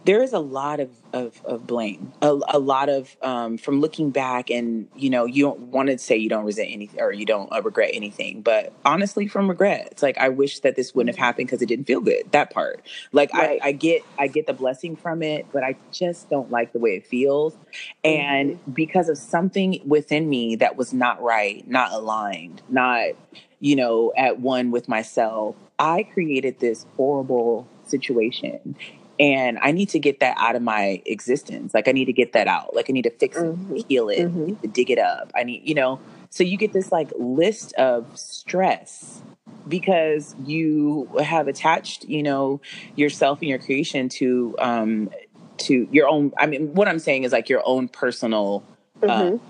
there 0.04 0.22
is 0.22 0.32
a 0.32 0.38
lot 0.38 0.80
of 0.80 0.90
of, 1.12 1.40
of 1.44 1.66
blame 1.66 2.12
a, 2.22 2.38
a 2.48 2.58
lot 2.58 2.88
of 2.88 3.16
um, 3.22 3.58
from 3.58 3.80
looking 3.80 4.10
back 4.10 4.48
and 4.50 4.88
you 4.94 5.10
know 5.10 5.24
you 5.24 5.42
don't 5.42 5.58
want 5.60 5.88
to 5.88 5.98
say 5.98 6.16
you 6.16 6.28
don't 6.28 6.44
resent 6.44 6.70
anything 6.70 7.00
or 7.00 7.12
you 7.12 7.26
don't 7.26 7.52
uh, 7.52 7.60
regret 7.62 7.90
anything 7.92 8.42
but 8.42 8.72
honestly 8.84 9.26
from 9.26 9.48
regret 9.48 9.88
it's 9.90 10.02
like 10.02 10.16
i 10.18 10.28
wish 10.28 10.60
that 10.60 10.76
this 10.76 10.94
wouldn't 10.94 11.14
have 11.14 11.22
happened 11.22 11.48
because 11.48 11.60
it 11.62 11.66
didn't 11.66 11.86
feel 11.86 12.00
good 12.00 12.30
that 12.32 12.50
part. 12.50 12.80
Like 13.12 13.32
Right. 13.32 13.60
I, 13.62 13.68
I 13.68 13.72
get 13.72 14.02
i 14.18 14.26
get 14.26 14.46
the 14.46 14.52
blessing 14.52 14.96
from 14.96 15.22
it 15.22 15.46
but 15.52 15.62
i 15.62 15.76
just 15.92 16.30
don't 16.30 16.50
like 16.50 16.72
the 16.72 16.78
way 16.78 16.96
it 16.96 17.06
feels 17.06 17.56
and 18.04 18.58
because 18.72 19.08
of 19.08 19.18
something 19.18 19.80
within 19.84 20.28
me 20.28 20.56
that 20.56 20.76
was 20.76 20.92
not 20.92 21.20
right 21.22 21.66
not 21.68 21.92
aligned 21.92 22.62
not 22.68 23.10
you 23.58 23.76
know 23.76 24.12
at 24.16 24.40
one 24.40 24.70
with 24.70 24.88
myself 24.88 25.56
i 25.78 26.02
created 26.02 26.58
this 26.60 26.86
horrible 26.96 27.68
situation 27.84 28.76
and 29.20 29.58
i 29.62 29.70
need 29.70 29.88
to 29.90 29.98
get 30.00 30.18
that 30.20 30.34
out 30.38 30.56
of 30.56 30.62
my 30.62 31.00
existence 31.06 31.74
like 31.74 31.86
i 31.86 31.92
need 31.92 32.06
to 32.06 32.12
get 32.12 32.32
that 32.32 32.48
out 32.48 32.74
like 32.74 32.86
i 32.88 32.92
need 32.92 33.02
to 33.02 33.10
fix 33.10 33.36
it 33.36 33.44
Mhm. 33.44 33.84
heal 33.88 34.08
it 34.08 34.34
Mhm. 34.34 34.72
dig 34.72 34.90
it 34.90 34.98
up 34.98 35.30
i 35.36 35.44
need 35.44 35.62
you 35.64 35.74
know 35.74 36.00
so 36.30 36.42
you 36.42 36.56
get 36.56 36.72
this 36.72 36.90
like 36.90 37.12
list 37.18 37.72
of 37.74 38.06
stress 38.16 39.22
because 39.68 40.34
you 40.42 41.06
have 41.22 41.46
attached 41.46 42.04
you 42.04 42.22
know 42.22 42.60
yourself 42.96 43.40
and 43.42 43.48
your 43.50 43.58
creation 43.58 44.08
to 44.08 44.56
um 44.58 45.10
to 45.58 45.86
your 45.92 46.08
own 46.08 46.32
i 46.38 46.46
mean 46.46 46.74
what 46.74 46.88
i'm 46.88 46.98
saying 46.98 47.24
is 47.24 47.32
like 47.32 47.48
your 47.48 47.62
own 47.66 47.86
personal 47.88 48.64
uh, 49.02 49.22
Mhm. 49.22 49.40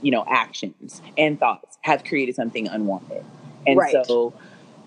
you 0.00 0.10
know 0.10 0.24
actions 0.28 1.00
and 1.16 1.38
thoughts 1.38 1.78
have 1.82 2.02
created 2.04 2.34
something 2.34 2.66
unwanted 2.66 3.24
and 3.66 3.78
Right. 3.78 4.04
so 4.04 4.32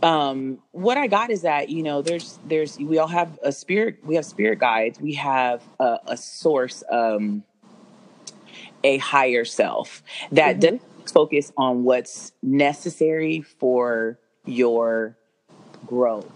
um 0.06 0.60
what 0.72 0.98
i 0.98 1.08
got 1.08 1.32
is 1.32 1.42
that 1.42 1.70
you 1.70 1.84
know 1.84 2.02
there's 2.04 2.40
there's 2.46 2.78
we 2.80 3.00
all 3.00 3.08
have 3.08 3.40
a 3.44 3.52
spirit 3.52 3.98
we 4.06 4.16
have 4.16 4.26
spirit 4.26 4.60
guides 4.60 5.00
we 5.02 5.14
have 5.16 5.64
a, 5.80 5.98
a 6.10 6.18
source 6.18 6.84
um 6.92 7.44
a 8.84 8.98
higher 9.00 9.46
self 9.46 10.04
that 10.32 10.58
Mhm. 10.58 10.62
doesn't 10.62 10.82
focus 11.14 11.52
on 11.58 11.84
what's 11.84 12.34
necessary 12.44 13.42
for 13.42 14.20
your 14.46 15.18
growth 15.86 16.32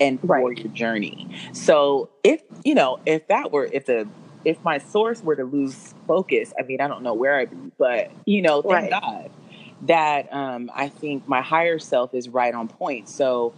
and 0.00 0.20
for 0.20 0.50
Right. 0.50 0.58
your 0.58 0.68
journey 0.72 1.28
so 1.52 2.10
if 2.24 2.42
you 2.64 2.74
know 2.74 2.98
if 3.06 3.28
that 3.28 3.52
were 3.52 3.68
if 3.72 3.86
the 3.86 4.08
if 4.44 4.58
my 4.64 4.78
source 4.78 5.22
were 5.22 5.36
to 5.36 5.44
lose 5.44 5.94
focus 6.08 6.52
i 6.58 6.62
mean 6.64 6.80
i 6.80 6.88
don't 6.88 7.02
know 7.04 7.14
where 7.14 7.38
i'd 7.38 7.50
be 7.50 7.72
but 7.78 8.12
you 8.26 8.42
know 8.42 8.62
thank 8.62 8.90
Right. 8.90 8.90
god 8.90 9.30
that 9.82 10.32
um 10.32 10.70
i 10.74 10.88
think 10.88 11.26
my 11.28 11.40
higher 11.40 11.78
self 11.78 12.14
is 12.14 12.28
right 12.28 12.54
on 12.54 12.68
point 12.68 13.08
so 13.08 13.52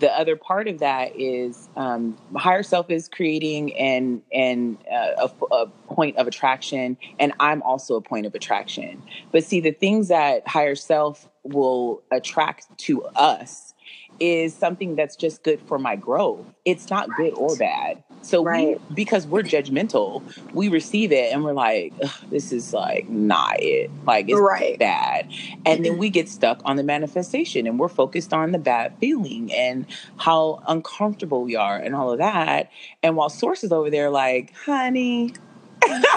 the 0.00 0.10
other 0.18 0.36
part 0.36 0.68
of 0.68 0.80
that 0.80 1.18
is 1.18 1.68
um, 1.76 2.16
higher 2.36 2.62
self 2.62 2.90
is 2.90 3.08
creating 3.08 3.74
and 3.76 4.22
and 4.32 4.76
uh, 4.92 5.28
a, 5.28 5.54
a 5.54 5.66
point 5.88 6.16
of 6.16 6.26
attraction, 6.26 6.96
and 7.18 7.32
I'm 7.38 7.62
also 7.62 7.94
a 7.96 8.00
point 8.00 8.26
of 8.26 8.34
attraction. 8.34 9.02
But 9.32 9.44
see, 9.44 9.60
the 9.60 9.70
things 9.70 10.08
that 10.08 10.46
higher 10.48 10.74
self 10.74 11.28
will 11.44 12.02
attract 12.10 12.66
to 12.78 13.04
us 13.04 13.73
is 14.20 14.54
something 14.54 14.96
that's 14.96 15.16
just 15.16 15.42
good 15.42 15.60
for 15.66 15.78
my 15.78 15.96
growth. 15.96 16.44
It's 16.64 16.88
not 16.90 17.08
good 17.16 17.32
or 17.34 17.56
bad. 17.56 18.02
So 18.22 18.42
Right. 18.42 18.80
we, 18.88 18.94
because 18.94 19.26
we're 19.26 19.42
judgmental, 19.42 20.22
we 20.54 20.68
receive 20.68 21.12
it 21.12 21.32
and 21.32 21.44
we're 21.44 21.52
like, 21.52 21.92
this 22.30 22.52
is 22.52 22.72
like 22.72 23.08
not 23.08 23.60
it. 23.62 23.90
Like 24.06 24.28
it's 24.30 24.38
Right. 24.40 24.78
bad. 24.78 25.28
And 25.66 25.84
then 25.84 25.92
mm-hmm. 25.92 26.00
we 26.00 26.10
get 26.10 26.28
stuck 26.28 26.62
on 26.64 26.76
the 26.76 26.82
manifestation 26.84 27.66
and 27.66 27.78
we're 27.78 27.88
focused 27.88 28.32
on 28.32 28.52
the 28.52 28.58
bad 28.58 28.94
feeling 28.98 29.52
and 29.52 29.84
how 30.16 30.62
uncomfortable 30.66 31.42
we 31.44 31.56
are 31.56 31.76
and 31.76 31.94
all 31.94 32.10
of 32.12 32.18
that. 32.18 32.70
And 33.02 33.16
while 33.16 33.28
sources 33.28 33.72
over 33.72 33.90
there 33.90 34.08
like, 34.10 34.54
honey, 34.54 35.34
honey, 35.82 36.14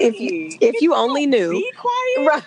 If 0.00 0.20
you- 0.20 0.58
if 0.60 0.80
you 0.82 0.94
only 0.94 1.26
knew. 1.26 1.50
be 1.52 1.72
quiet. 1.76 2.28
Right. 2.28 2.42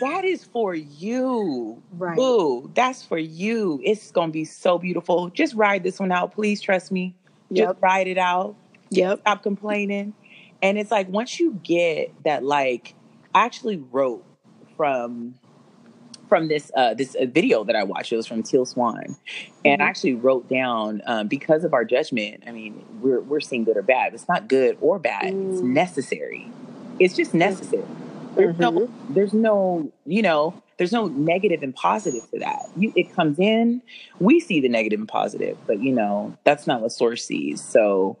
That 0.00 0.24
is 0.24 0.44
for 0.44 0.74
you. 0.74 1.82
Right. 1.96 2.18
Ooh, 2.18 2.70
that's 2.74 3.04
for 3.04 3.18
you. 3.18 3.80
It's 3.84 4.10
gonna 4.10 4.32
be 4.32 4.44
so 4.44 4.78
beautiful. 4.78 5.28
Just 5.30 5.54
ride 5.54 5.82
this 5.82 5.98
one 6.00 6.12
out. 6.12 6.32
Please 6.34 6.60
trust 6.60 6.90
me. 6.92 7.14
Just 7.52 7.68
Yep. 7.68 7.78
ride 7.82 8.08
it 8.08 8.18
out. 8.18 8.56
Yep. 8.90 9.20
Stop 9.20 9.42
complaining. 9.42 10.14
And 10.62 10.78
it's 10.78 10.90
like 10.90 11.08
once 11.08 11.38
you 11.38 11.60
get 11.62 12.12
that, 12.24 12.44
like 12.44 12.94
I 13.34 13.44
actually 13.44 13.76
wrote 13.90 14.24
from 14.76 15.34
from 16.28 16.48
this 16.48 16.70
uh 16.76 16.92
this 16.94 17.14
uh, 17.14 17.24
video 17.26 17.64
that 17.64 17.74
I 17.76 17.84
watched. 17.84 18.12
It 18.12 18.16
was 18.16 18.26
from 18.26 18.42
Teal 18.42 18.66
Swan, 18.66 19.16
and 19.64 19.80
I 19.82 19.86
Mhm. 19.86 19.88
actually 19.88 20.14
wrote 20.14 20.48
down 20.48 21.00
um, 21.06 21.26
because 21.28 21.64
of 21.64 21.72
our 21.72 21.84
judgment. 21.84 22.44
I 22.46 22.52
mean, 22.52 22.84
we're 23.00 23.20
we're 23.20 23.40
seeing 23.40 23.64
good 23.64 23.76
or 23.76 23.82
bad. 23.82 24.12
It's 24.14 24.28
not 24.28 24.48
good 24.48 24.76
or 24.80 24.98
bad. 24.98 25.24
It's 25.24 25.60
Mm. 25.62 25.72
necessary. 25.72 26.46
It's 26.98 27.14
just 27.16 27.32
necessary. 27.32 27.84
There's 28.38 28.58
no 28.58 28.72
Mhm. 28.72 28.88
there's 29.10 29.32
no 29.34 29.90
you 30.06 30.22
know 30.22 30.54
there's 30.78 30.92
no 30.92 31.08
negative 31.08 31.62
and 31.62 31.74
positive 31.74 32.22
to 32.30 32.38
that. 32.38 32.66
You 32.76 32.92
it 32.96 33.12
comes 33.14 33.38
in. 33.38 33.82
We 34.20 34.40
see 34.40 34.60
the 34.60 34.68
negative 34.68 35.00
and 35.00 35.08
positive, 35.08 35.58
but 35.66 35.82
you 35.82 35.92
know 35.92 36.36
that's 36.44 36.66
not 36.66 36.80
what 36.80 36.92
source 36.92 37.24
sees. 37.24 37.60
So. 37.62 38.16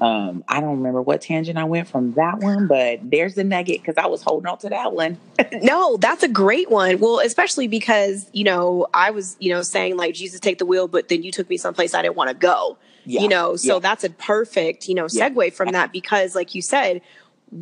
Um, 0.00 0.42
I 0.48 0.60
don't 0.60 0.78
remember 0.78 1.00
what 1.02 1.20
tangent 1.20 1.56
I 1.56 1.64
went 1.64 1.86
from 1.86 2.14
that 2.14 2.40
one, 2.40 2.66
but 2.66 2.98
there's 3.08 3.34
the 3.36 3.44
nugget 3.44 3.80
because 3.80 3.96
I 3.96 4.06
was 4.06 4.22
holding 4.22 4.48
on 4.50 4.58
to 4.58 4.68
that 4.70 4.92
one. 4.92 5.18
No, 5.62 5.98
that's 5.98 6.24
a 6.24 6.28
great 6.28 6.68
one. 6.68 6.98
Well, 6.98 7.20
especially 7.20 7.68
because, 7.68 8.28
you 8.32 8.42
know, 8.44 8.88
I 8.92 9.12
was, 9.12 9.36
you 9.38 9.52
know, 9.52 9.62
saying 9.62 9.96
like 9.96 10.14
Jesus 10.14 10.40
take 10.40 10.58
the 10.58 10.66
wheel, 10.66 10.88
but 10.88 11.08
then 11.08 11.22
you 11.22 11.30
took 11.30 11.48
me 11.48 11.56
someplace 11.58 11.94
I 11.94 12.02
didn't 12.02 12.16
want 12.16 12.28
to 12.30 12.34
go. 12.34 12.76
Yeah. 13.06 13.20
You 13.20 13.28
know, 13.28 13.54
so 13.56 13.74
Yeah. 13.74 13.78
that's 13.80 14.02
a 14.02 14.10
perfect, 14.10 14.88
you 14.88 14.94
know, 14.96 15.06
Yeah. 15.10 15.28
segue 15.30 15.52
from 15.52 15.68
that 15.72 15.92
because 15.92 16.34
like 16.34 16.54
you 16.56 16.62
said, 16.62 17.00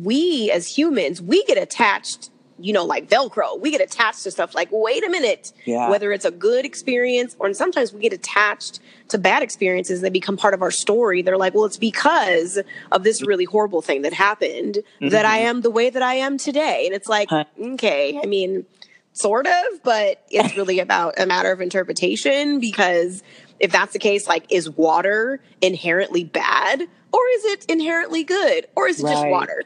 we 0.01 0.49
as 0.51 0.77
humans, 0.77 1.21
we 1.21 1.43
get 1.45 1.57
attached, 1.61 2.31
you 2.59 2.73
know, 2.73 2.83
like 2.85 3.09
Velcro. 3.09 3.59
We 3.59 3.69
get 3.71 3.81
attached 3.81 4.23
to 4.23 4.31
stuff 4.31 4.55
like, 4.55 4.69
wait 4.71 5.05
a 5.05 5.09
minute, 5.09 5.53
Yeah. 5.65 5.89
whether 5.89 6.11
it's 6.11 6.25
a 6.25 6.31
good 6.31 6.65
experience 6.65 7.35
or 7.39 7.53
sometimes 7.53 7.93
we 7.93 7.99
get 8.01 8.13
attached 8.13 8.79
to 9.09 9.17
bad 9.19 9.43
experiences 9.43 10.01
they 10.01 10.09
become 10.09 10.37
part 10.37 10.53
of 10.55 10.61
our 10.63 10.71
story 10.71 11.21
they're 11.21 11.37
like 11.37 11.53
well 11.53 11.65
it's 11.65 11.77
because 11.77 12.57
of 12.91 13.03
this 13.03 13.21
really 13.21 13.43
horrible 13.45 13.81
thing 13.81 14.01
that 14.01 14.13
happened 14.13 14.79
that 15.01 15.25
i 15.25 15.39
Mhm. 15.39 15.45
am 15.49 15.61
the 15.61 15.69
way 15.69 15.91
that 15.91 16.01
i 16.01 16.15
am 16.15 16.37
today 16.39 16.83
and 16.87 16.95
it's 16.95 17.07
like 17.07 17.29
Huh. 17.29 17.43
okay 17.73 18.19
i 18.23 18.25
mean 18.25 18.65
sort 19.11 19.45
of 19.45 19.83
but 19.83 20.23
it's 20.31 20.55
really 20.57 20.79
about 20.79 21.19
a 21.19 21.27
matter 21.27 21.51
of 21.51 21.61
interpretation 21.61 22.59
because 22.59 23.21
if 23.59 23.71
that's 23.71 23.93
the 23.93 23.99
case 23.99 24.25
like 24.27 24.45
is 24.49 24.67
water 24.69 25.39
inherently 25.61 26.23
bad 26.23 26.81
or 26.81 27.19
is 27.35 27.45
it 27.45 27.65
inherently 27.65 28.23
good 28.23 28.65
or 28.75 28.87
is 28.87 28.99
it 28.99 29.03
just 29.07 29.27
water 29.27 29.63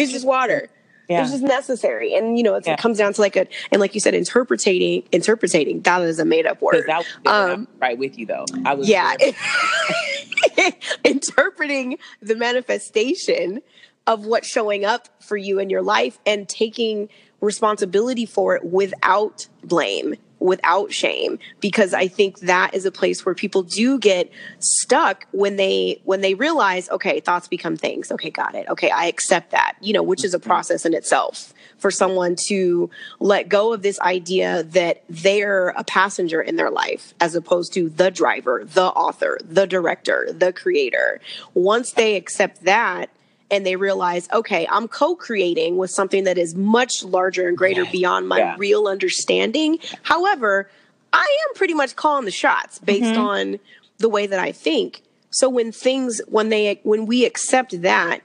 it's, 0.00 0.12
just 0.12 0.26
water 0.26 0.68
Yeah. 1.08 1.22
it's 1.22 1.30
just 1.32 1.42
necessary 1.44 2.14
and 2.14 2.36
you 2.38 2.42
know 2.44 2.54
it's, 2.54 2.66
Yeah. 2.66 2.74
it 2.74 2.78
comes 2.78 2.98
down 2.98 3.12
to 3.12 3.20
like 3.20 3.36
a 3.36 3.46
and 3.70 3.80
like 3.80 3.94
you 3.94 4.00
said 4.00 4.14
interpreting 4.14 5.02
interpreting 5.12 5.80
that 5.82 6.02
is 6.02 6.18
a 6.18 6.24
made 6.24 6.46
up 6.46 6.60
word 6.62 6.84
that 6.86 7.04
Um, 7.26 7.68
right 7.78 7.98
with 7.98 8.18
you 8.18 8.26
though. 8.26 8.44
I 8.64 8.74
was 8.74 8.88
yeah 8.88 9.14
interpreting 11.04 11.98
the 12.20 12.34
manifestation 12.36 13.60
of 14.06 14.26
what's 14.26 14.48
showing 14.48 14.84
up 14.84 15.08
for 15.22 15.36
you 15.36 15.58
in 15.58 15.70
your 15.70 15.82
life 15.82 16.18
and 16.26 16.48
taking 16.48 17.08
responsibility 17.40 18.26
for 18.26 18.56
it 18.56 18.64
without 18.64 19.46
blame 19.64 20.14
without 20.42 20.92
shame 20.92 21.38
because 21.60 21.94
i 21.94 22.08
think 22.08 22.40
that 22.40 22.74
is 22.74 22.84
a 22.84 22.92
place 22.92 23.24
where 23.24 23.34
people 23.34 23.62
do 23.62 23.98
get 23.98 24.30
stuck 24.58 25.26
when 25.32 25.56
they 25.56 26.00
when 26.04 26.20
they 26.20 26.34
realize 26.34 26.88
okay 26.90 27.20
thoughts 27.20 27.48
become 27.48 27.76
things. 27.76 28.10
Okay 28.10 28.30
got 28.30 28.54
it. 28.54 28.68
Okay 28.68 28.90
i 28.90 29.06
accept 29.06 29.50
that 29.50 29.76
you 29.80 29.92
know 29.92 30.02
which 30.02 30.24
is 30.24 30.34
a 30.34 30.38
mm-hmm. 30.38 30.48
process 30.48 30.84
in 30.84 30.94
itself. 30.94 31.54
For 31.78 31.90
someone 31.90 32.36
to 32.46 32.90
let 33.18 33.48
go 33.48 33.72
of 33.72 33.82
this 33.82 33.98
idea 33.98 34.62
that 34.62 35.02
they're 35.08 35.70
a 35.70 35.82
passenger 35.82 36.40
in 36.40 36.54
their 36.54 36.70
life 36.70 37.12
as 37.20 37.34
opposed 37.34 37.72
to 37.74 37.88
the 37.88 38.10
driver 38.10 38.62
the 38.64 38.86
author 38.86 39.38
the 39.44 39.66
director 39.66 40.28
the 40.32 40.52
creator 40.52 41.20
once 41.54 41.92
they 41.92 42.14
accept 42.14 42.64
that 42.64 43.10
and 43.52 43.64
they 43.66 43.76
realize, 43.76 44.28
okay, 44.32 44.66
I'm 44.68 44.88
co-creating 44.88 45.76
with 45.76 45.90
something 45.90 46.24
that 46.24 46.38
is 46.38 46.54
much 46.56 47.04
larger 47.04 47.46
and 47.46 47.56
greater 47.56 47.82
Yes. 47.82 47.92
beyond 47.92 48.26
my 48.26 48.38
Yeah. 48.38 48.54
real 48.58 48.88
understanding. 48.88 49.78
However, 50.02 50.68
I 51.12 51.20
am 51.48 51.54
pretty 51.54 51.74
much 51.74 51.94
calling 51.94 52.24
the 52.24 52.30
shots 52.30 52.78
based 52.78 53.14
Mhm. 53.14 53.18
on 53.18 53.58
the 53.98 54.08
way 54.08 54.26
that 54.26 54.40
I 54.40 54.50
think. 54.50 55.02
So 55.30 55.48
when 55.50 55.70
things 55.70 56.20
when 56.28 56.48
they 56.48 56.80
when 56.82 57.04
we 57.06 57.24
accept 57.26 57.82
that, 57.82 58.22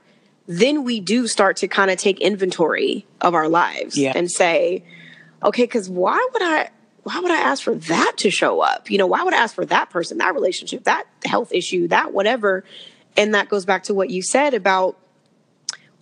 then 0.47 0.85
we 0.85 1.01
do 1.01 1.27
start 1.27 1.57
to 1.57 1.67
kind 1.67 1.91
of 1.91 1.97
take 1.97 2.19
inventory 2.21 3.05
of 3.19 3.35
our 3.35 3.49
lives 3.49 3.97
Yeah. 3.97 4.13
and 4.15 4.31
say, 4.31 4.83
okay, 5.43 5.67
cuz 5.67 5.89
why 5.89 6.25
would 6.33 6.41
I 6.41 6.69
why 7.03 7.19
would 7.19 7.31
I 7.31 7.37
ask 7.39 7.63
for 7.63 7.75
that 7.75 8.13
to 8.17 8.29
show 8.29 8.59
up? 8.61 8.89
You 8.91 8.97
know, 8.97 9.07
why 9.07 9.23
would 9.23 9.33
I 9.33 9.37
ask 9.37 9.55
for 9.55 9.65
that 9.65 9.89
person, 9.89 10.17
that 10.17 10.33
relationship, 10.33 10.83
that 10.85 11.05
health 11.25 11.53
issue, 11.53 11.87
that 11.89 12.13
whatever? 12.13 12.63
And 13.15 13.33
that 13.33 13.49
goes 13.49 13.65
back 13.65 13.83
to 13.83 13.93
what 13.93 14.09
you 14.09 14.21
said 14.21 14.53
about 14.53 14.97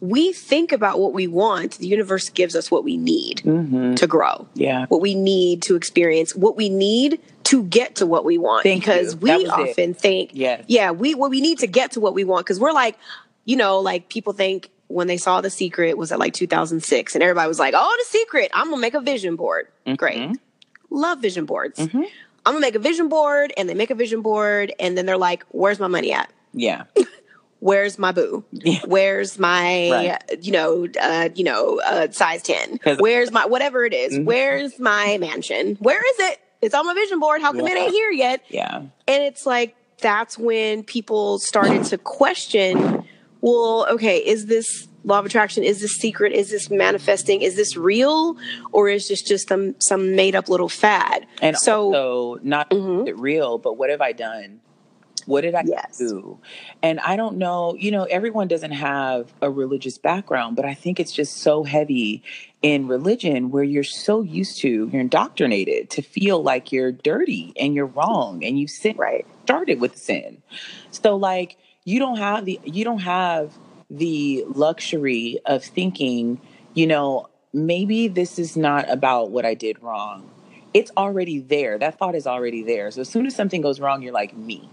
we 0.10 0.32
think 0.34 0.72
about 0.72 1.00
what 1.00 1.14
we 1.14 1.28
want, 1.28 1.78
the 1.78 1.88
universe 1.88 2.30
gives 2.30 2.56
us 2.56 2.70
what 2.72 2.84
we 2.84 2.98
need 2.98 3.42
Mhm. 3.46 3.96
to 3.98 4.08
grow, 4.08 4.48
Yeah. 4.56 4.86
what 4.88 5.02
we 5.02 5.16
need 5.16 5.62
to 5.64 5.76
experience, 5.76 6.36
what 6.36 6.56
we 6.58 6.70
need 6.70 7.20
to 7.46 7.64
get 7.64 7.96
to 7.96 8.06
what 8.06 8.26
we 8.26 8.38
want. 8.38 8.64
Thank 8.64 8.82
because 8.84 9.14
you. 9.14 9.20
we 9.22 9.32
was 9.32 9.44
it. 9.44 9.50
often 9.50 9.94
think, 9.94 10.32
Yes. 10.34 10.64
yeah, 10.68 10.92
we 10.92 11.16
what 11.16 11.30
we 11.30 11.42
need 11.42 11.60
to 11.60 11.68
get 11.68 11.92
to 11.92 12.00
what 12.00 12.14
we 12.14 12.24
want 12.24 12.46
because 12.46 12.60
we're 12.60 12.72
like, 12.74 12.98
you 13.46 13.56
know, 13.56 13.80
like 13.80 14.10
people 14.10 14.34
think 14.34 14.70
when 14.88 15.08
they 15.08 15.18
saw 15.18 15.42
The 15.42 15.50
Secret 15.50 15.98
was 15.98 16.12
at 16.12 16.20
like 16.20 16.34
2006, 16.34 17.16
and 17.16 17.24
everybody 17.24 17.48
was 17.48 17.60
like, 17.60 17.74
"Oh, 17.76 17.96
The 18.00 18.06
Secret! 18.18 18.52
I'm 18.54 18.70
gonna 18.70 18.82
make 18.82 18.94
a 18.94 19.02
vision 19.02 19.36
board." 19.36 19.68
Great, 19.98 20.18
Mhm. 20.18 20.36
love 20.92 21.20
vision 21.20 21.46
boards. 21.46 21.80
Mhm. 21.80 22.06
I'm 22.46 22.54
gonna 22.54 22.60
make 22.60 22.76
a 22.76 22.80
vision 22.80 23.08
board, 23.10 23.52
and 23.58 23.68
they 23.68 23.74
make 23.74 23.90
a 23.90 23.96
vision 23.96 24.22
board, 24.22 24.72
and 24.80 24.96
then 24.98 25.06
they're 25.08 25.18
like, 25.18 25.44
"Where's 25.50 25.80
my 25.80 25.88
money 25.88 26.12
at? 26.14 26.30
Yeah. 26.54 26.84
Where's 27.60 27.98
my 27.98 28.12
boo? 28.12 28.44
Yeah. 28.52 28.80
Where's 28.86 29.40
my, 29.40 29.90
Right. 29.92 30.44
you 30.44 30.52
know, 30.52 30.88
uh, 31.02 31.30
you 31.36 31.44
know, 31.44 31.80
uh, 31.86 32.10
size 32.12 32.44
ten? 32.44 32.80
Where's 33.00 33.32
my 33.32 33.46
whatever 33.46 33.86
it 33.86 33.94
is? 33.94 34.14
Mhm. 34.18 34.26
Where's 34.26 34.78
my 34.80 35.18
mansion? 35.20 35.78
Where 35.80 35.98
is 36.00 36.20
it? 36.32 36.40
It's 36.62 36.76
on 36.76 36.86
my 36.86 36.94
vision 36.94 37.20
board. 37.20 37.42
How 37.42 37.52
come 37.52 37.66
it 37.68 37.78
ain't 37.78 37.92
here 37.92 38.12
yet? 38.12 38.42
Yeah. 38.50 38.78
And 39.08 39.24
it's 39.24 39.46
like 39.46 39.76
that's 40.02 40.38
when 40.38 40.84
people 40.84 41.40
started 41.40 41.86
to 41.86 41.98
question, 41.98 43.04
well, 43.42 43.88
okay, 43.92 44.18
is 44.18 44.48
this 44.48 44.88
law 45.04 45.20
of 45.20 45.26
attraction? 45.26 45.64
Is 45.64 45.80
this 45.82 45.94
secret? 45.96 46.34
Is 46.34 46.50
this 46.50 46.70
manifesting? 46.70 47.42
Is 47.42 47.56
this 47.56 47.78
real, 47.78 48.36
or 48.74 48.90
is 48.90 49.08
this 49.08 49.22
just 49.22 49.48
some 49.48 49.76
some 49.80 50.16
made 50.16 50.36
up 50.36 50.50
little 50.50 50.70
fad? 50.70 51.26
And 51.42 51.58
so, 51.58 51.86
also 51.96 52.40
not 52.44 52.70
Mhm. 52.72 53.14
real, 53.18 53.58
but 53.58 53.78
what 53.78 53.90
have 53.90 54.02
I 54.02 54.12
done? 54.12 54.60
What 55.26 55.42
did 55.42 55.56
I 55.56 55.64
Yes. 55.66 55.98
do? 55.98 56.40
And 56.84 57.00
I 57.02 57.16
don't 57.16 57.38
know, 57.38 57.76
you 57.76 57.92
know, 57.92 58.04
everyone 58.06 58.48
doesn't 58.48 58.72
have 58.72 59.34
a 59.42 59.50
religious 59.50 59.98
background, 59.98 60.56
but 60.56 60.66
I 60.66 60.74
think 60.74 61.00
it's 61.00 61.12
just 61.12 61.38
so 61.38 61.64
heavy 61.64 62.24
in 62.62 62.88
religion 62.88 63.52
where 63.52 63.64
you're 63.64 63.84
so 63.84 64.22
used 64.22 64.60
to, 64.60 64.90
you're 64.92 65.02
indoctrinated 65.02 65.90
to 65.92 66.02
feel 66.02 66.42
like 66.44 66.72
you're 66.72 66.92
dirty 66.92 67.54
and 67.60 67.76
you're 67.76 67.86
wrong 67.88 68.44
and 68.44 68.60
you 68.60 68.68
sin 68.68 68.98
right, 68.98 69.26
started 69.46 69.80
with 69.82 69.98
sin. 69.98 70.42
So 70.92 71.16
like 71.16 71.58
you 71.86 72.00
don't 72.00 72.18
have 72.18 72.46
the 72.46 72.60
you 72.64 72.84
don't 72.84 73.00
have 73.00 73.54
the 73.90 74.46
luxury 74.48 75.40
of 75.46 75.64
thinking, 75.64 76.40
you 76.74 76.88
know, 76.88 77.30
maybe 77.54 78.08
this 78.08 78.40
is 78.40 78.58
not 78.58 78.90
about 78.90 79.32
what 79.32 79.46
I 79.46 79.54
did 79.54 79.82
wrong. 79.82 80.30
It's 80.74 80.92
already 80.98 81.40
there. 81.40 81.78
That 81.78 81.98
thought 82.00 82.16
is 82.16 82.28
already 82.28 82.64
there. 82.64 82.92
So 82.92 83.02
as 83.02 83.10
soon 83.10 83.26
as 83.26 83.36
something 83.36 83.62
goes 83.62 83.80
wrong, 83.80 84.02
you're 84.02 84.14
like, 84.14 84.36
me, 84.36 84.70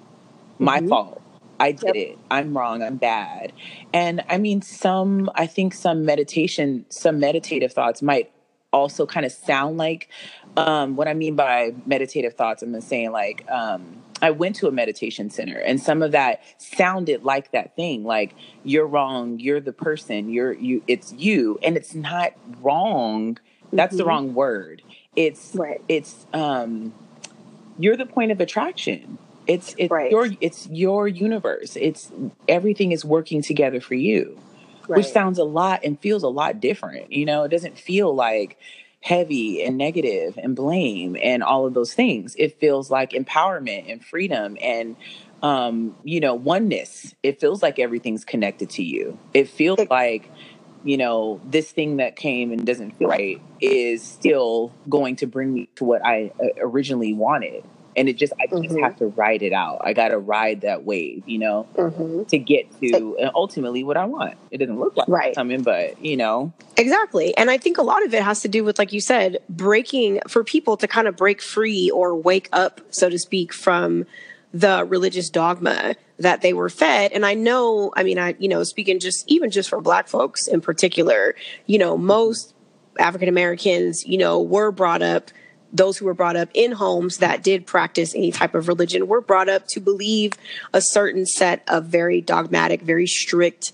my 0.58 0.80
Mhm. 0.80 0.88
fault. 0.88 1.22
I 1.60 1.72
did 1.72 1.94
Yep. 1.94 1.96
it. 1.96 2.18
I'm 2.30 2.56
wrong. 2.56 2.82
I'm 2.82 2.96
bad. 2.96 3.52
And 3.92 4.24
I 4.28 4.38
mean, 4.38 4.62
some, 4.62 5.30
I 5.34 5.46
think 5.46 5.74
some 5.74 6.04
meditation, 6.04 6.86
some 6.88 7.20
meditative 7.20 7.72
thoughts 7.72 8.02
might 8.02 8.30
also 8.72 9.06
kind 9.06 9.26
of 9.26 9.32
sound 9.32 9.76
like 9.78 10.08
um, 10.56 10.96
what 10.96 11.08
I 11.08 11.14
mean 11.14 11.36
by 11.36 11.72
meditative 11.86 12.34
thoughts. 12.34 12.62
I'm 12.62 12.78
saying 12.80 13.12
like, 13.12 13.44
um, 13.50 13.98
I 14.20 14.30
went 14.30 14.56
to 14.56 14.68
a 14.68 14.72
meditation 14.72 15.30
center 15.30 15.58
and 15.58 15.80
some 15.80 16.02
of 16.02 16.12
that 16.12 16.42
sounded 16.58 17.24
like 17.24 17.52
that 17.52 17.74
thing, 17.76 18.04
like 18.04 18.34
you're 18.64 18.86
wrong, 18.86 19.38
you're 19.40 19.60
the 19.60 19.72
person, 19.72 20.30
you're 20.30 20.52
you, 20.52 20.82
it's 20.86 21.12
you, 21.12 21.58
and 21.62 21.76
it's 21.76 21.94
not 21.94 22.32
wrong. 22.60 23.38
That's 23.72 23.96
the 23.96 24.04
Mhm. 24.04 24.06
wrong 24.08 24.34
word. 24.34 24.82
It's 25.16 25.52
right, 25.54 25.80
it's 25.88 26.26
um, 26.32 26.92
you're 27.78 27.96
the 27.96 28.06
point 28.06 28.30
of 28.32 28.40
attraction. 28.40 29.18
It's 29.46 29.74
it's 29.78 29.90
Right. 29.92 30.10
your 30.10 30.28
it's 30.40 30.68
your 30.68 31.08
universe. 31.08 31.76
It's 31.80 32.10
everything 32.48 32.92
is 32.92 33.04
working 33.04 33.42
together 33.42 33.80
for 33.80 33.94
you, 33.94 34.38
which 34.88 35.06
sounds 35.06 35.38
a 35.38 35.44
lot 35.44 35.82
and 35.84 36.00
feels 36.00 36.22
a 36.24 36.28
lot 36.28 36.60
different. 36.60 37.12
You 37.12 37.26
know, 37.26 37.44
it 37.44 37.50
doesn't 37.50 37.78
feel 37.78 38.14
like 38.14 38.58
heavy 39.02 39.62
and 39.64 39.78
negative 39.78 40.38
and 40.38 40.56
blame 40.56 41.16
and 41.22 41.42
all 41.42 41.66
of 41.66 41.74
those 41.74 41.94
things. 41.94 42.36
It 42.38 42.60
feels 42.60 42.90
like 42.90 43.12
empowerment 43.12 43.90
and 43.92 44.04
freedom 44.04 44.58
and 44.62 44.96
um, 45.42 45.96
you 46.04 46.20
know, 46.20 46.34
oneness. 46.34 47.14
It 47.22 47.40
feels 47.40 47.62
like 47.62 47.78
everything's 47.78 48.24
connected 48.24 48.70
to 48.70 48.84
you. 48.84 49.18
It 49.34 49.48
feels 49.48 49.80
like 49.90 50.30
you 50.84 50.96
know, 50.98 51.40
this 51.44 51.70
thing 51.72 51.98
that 51.98 52.16
came 52.16 52.52
and 52.52 52.66
doesn't 52.66 52.92
feel 52.92 53.08
right 53.08 53.40
is 53.60 54.02
still 54.02 54.72
going 54.88 55.16
to 55.16 55.26
bring 55.26 55.52
me 55.54 55.68
to 55.76 55.84
what 55.84 56.04
I 56.04 56.32
uh, 56.42 56.46
originally 56.60 57.12
wanted. 57.14 57.64
And 57.96 58.08
it 58.08 58.14
just, 58.16 58.32
I 58.40 58.46
just 58.46 58.74
Mhm. 58.74 58.82
have 58.82 58.96
to 58.98 59.06
ride 59.06 59.42
it 59.42 59.52
out. 59.52 59.80
I 59.84 59.92
got 59.92 60.08
to 60.08 60.18
ride 60.18 60.62
that 60.62 60.84
wave, 60.84 61.22
you 61.26 61.38
know, 61.38 61.66
Mhm. 61.76 62.26
to 62.28 62.38
get 62.38 62.66
to 62.80 63.16
and 63.20 63.30
ultimately 63.34 63.84
what 63.84 63.96
I 63.96 64.06
want. 64.06 64.34
It 64.50 64.58
doesn't 64.58 64.78
look 64.78 64.96
like 64.96 65.08
Right. 65.08 65.34
coming, 65.34 65.62
but 65.62 66.02
you 66.04 66.16
know, 66.16 66.52
Exactly. 66.78 67.36
And 67.36 67.50
I 67.50 67.58
think 67.58 67.76
a 67.76 67.82
lot 67.82 68.04
of 68.04 68.14
it 68.14 68.22
has 68.22 68.40
to 68.40 68.48
do 68.48 68.64
with, 68.64 68.78
like 68.78 68.94
you 68.94 69.00
said, 69.00 69.38
breaking 69.50 70.20
for 70.26 70.42
people 70.42 70.76
to 70.78 70.88
kind 70.88 71.06
of 71.06 71.16
break 71.16 71.42
free 71.42 71.90
or 71.90 72.14
wake 72.16 72.48
up, 72.50 72.80
so 72.90 73.10
to 73.10 73.18
speak, 73.18 73.52
from 73.52 74.06
the 74.54 74.84
religious 74.88 75.28
dogma 75.28 75.94
that 76.18 76.40
they 76.40 76.52
were 76.54 76.70
fed. 76.70 77.12
And 77.12 77.26
I 77.26 77.34
know, 77.34 77.92
I 77.94 78.02
mean, 78.02 78.18
I, 78.18 78.34
you 78.38 78.48
know, 78.48 78.64
speaking 78.64 79.00
just 79.00 79.24
even 79.30 79.50
just 79.50 79.68
for 79.68 79.80
black 79.82 80.08
folks 80.08 80.46
in 80.46 80.60
particular, 80.62 81.34
you 81.66 81.78
know, 81.78 81.96
most 81.98 82.54
African 82.98 83.28
Americans, 83.28 84.06
you 84.06 84.16
know, 84.18 84.40
were 84.40 84.70
brought 84.72 85.02
up, 85.02 85.30
those 85.72 85.98
who 85.98 86.04
were 86.04 86.14
brought 86.14 86.36
up 86.36 86.50
in 86.54 86.72
homes 86.72 87.18
that 87.18 87.42
did 87.42 87.66
practice 87.66 88.14
any 88.14 88.30
type 88.30 88.54
of 88.54 88.68
religion 88.68 89.06
were 89.06 89.20
brought 89.20 89.48
up 89.48 89.66
to 89.68 89.80
believe 89.80 90.32
a 90.72 90.80
certain 90.80 91.24
set 91.24 91.62
of 91.66 91.86
very 91.86 92.20
dogmatic, 92.20 92.82
very 92.82 93.06
strict 93.06 93.72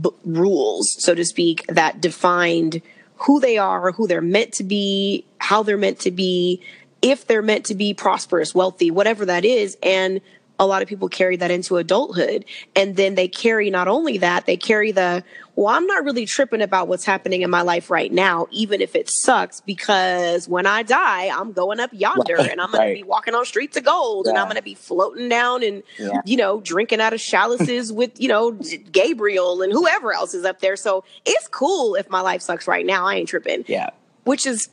b- 0.00 0.10
rules, 0.24 0.96
so 0.98 1.14
to 1.14 1.24
speak, 1.24 1.66
that 1.68 2.00
defined 2.00 2.82
who 3.16 3.40
they 3.40 3.58
are, 3.58 3.92
who 3.92 4.06
they're 4.06 4.20
meant 4.20 4.52
to 4.52 4.64
be, 4.64 5.24
how 5.38 5.62
they're 5.62 5.76
meant 5.76 6.00
to 6.00 6.10
be, 6.10 6.62
if 7.02 7.26
they're 7.26 7.42
meant 7.42 7.66
to 7.66 7.74
be 7.74 7.94
prosperous, 7.94 8.54
wealthy, 8.54 8.90
whatever 8.90 9.24
that 9.26 9.44
is. 9.44 9.76
And 9.82 10.20
a 10.60 10.66
lot 10.66 10.82
of 10.82 10.88
people 10.88 11.08
carry 11.08 11.36
that 11.36 11.50
into 11.50 11.78
adulthood. 11.78 12.44
And 12.76 12.94
then 12.94 13.14
they 13.14 13.26
carry 13.26 13.70
not 13.70 13.88
only 13.88 14.18
that, 14.18 14.44
they 14.44 14.58
carry 14.58 14.92
the, 14.92 15.24
well, 15.56 15.74
I'm 15.74 15.86
not 15.86 16.04
really 16.04 16.26
tripping 16.26 16.60
about 16.60 16.86
what's 16.86 17.04
happening 17.06 17.40
in 17.40 17.48
my 17.48 17.62
life 17.62 17.90
right 17.90 18.12
now, 18.12 18.46
even 18.50 18.82
if 18.82 18.94
it 18.94 19.08
sucks, 19.10 19.62
because 19.62 20.46
when 20.50 20.66
I 20.66 20.82
die, 20.82 21.30
I'm 21.34 21.52
going 21.52 21.80
up 21.80 21.90
yonder 21.94 22.36
Right, 22.36 22.50
and 22.52 22.60
I'm 22.60 22.70
going 22.70 22.80
right. 22.82 22.88
to 22.90 22.94
be 22.94 23.02
walking 23.02 23.34
on 23.34 23.46
streets 23.46 23.78
of 23.78 23.84
gold 23.84 24.26
and 24.26 24.36
I'm 24.36 24.44
going 24.46 24.56
to 24.56 24.62
be 24.62 24.74
floating 24.74 25.30
down 25.30 25.62
and 25.62 25.82
Yeah. 25.98 26.20
you 26.26 26.36
know, 26.36 26.60
drinking 26.60 27.00
out 27.00 27.14
of 27.14 27.20
chalices 27.20 27.90
with, 28.00 28.20
you 28.20 28.28
know, 28.28 28.52
Gabriel 28.92 29.62
and 29.62 29.72
whoever 29.72 30.12
else 30.12 30.34
is 30.34 30.44
up 30.44 30.60
there. 30.60 30.76
So 30.76 31.04
it's 31.24 31.48
cool 31.48 31.94
if 31.94 32.10
my 32.10 32.20
life 32.20 32.42
sucks 32.42 32.68
right 32.68 32.84
now. 32.84 33.06
I 33.06 33.14
ain't 33.14 33.28
tripping. 33.30 33.64
yeah. 33.66 33.88
Which 34.24 34.44
is 34.46 34.68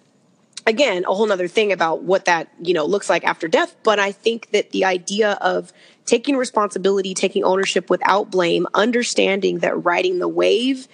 again 0.67 1.05
a 1.07 1.15
whole 1.15 1.25
nother 1.25 1.47
thing 1.47 1.71
about 1.71 2.03
what 2.03 2.25
that, 2.25 2.49
you 2.61 2.73
know, 2.73 2.85
looks 2.85 3.09
like 3.09 3.23
after 3.23 3.47
death. 3.47 3.75
But 3.81 3.97
I 3.97 4.11
think 4.11 4.51
that 4.51 4.71
the 4.71 4.85
idea 4.85 5.31
of 5.41 5.73
taking 6.05 6.37
responsibility, 6.37 7.13
taking 7.15 7.43
ownership 7.43 7.89
without 7.89 8.29
blame, 8.29 8.67
understanding 8.75 9.59
that 9.59 9.83
riding 9.83 10.19
the 10.19 10.27
wave 10.27 10.87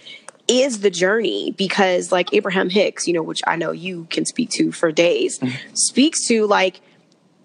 is 0.48 0.82
the 0.82 0.90
journey 0.90 1.52
because 1.58 2.12
like 2.12 2.34
Abraham 2.34 2.70
Hicks, 2.70 3.08
you 3.08 3.14
know, 3.14 3.24
which 3.24 3.42
I 3.48 3.56
know 3.56 3.72
you 3.72 4.08
can 4.10 4.26
speak 4.26 4.50
to 4.52 4.72
for 4.72 4.92
days, 4.92 5.40
mm-hmm. 5.40 5.56
speaks 5.74 6.28
to 6.28 6.46
like 6.46 6.82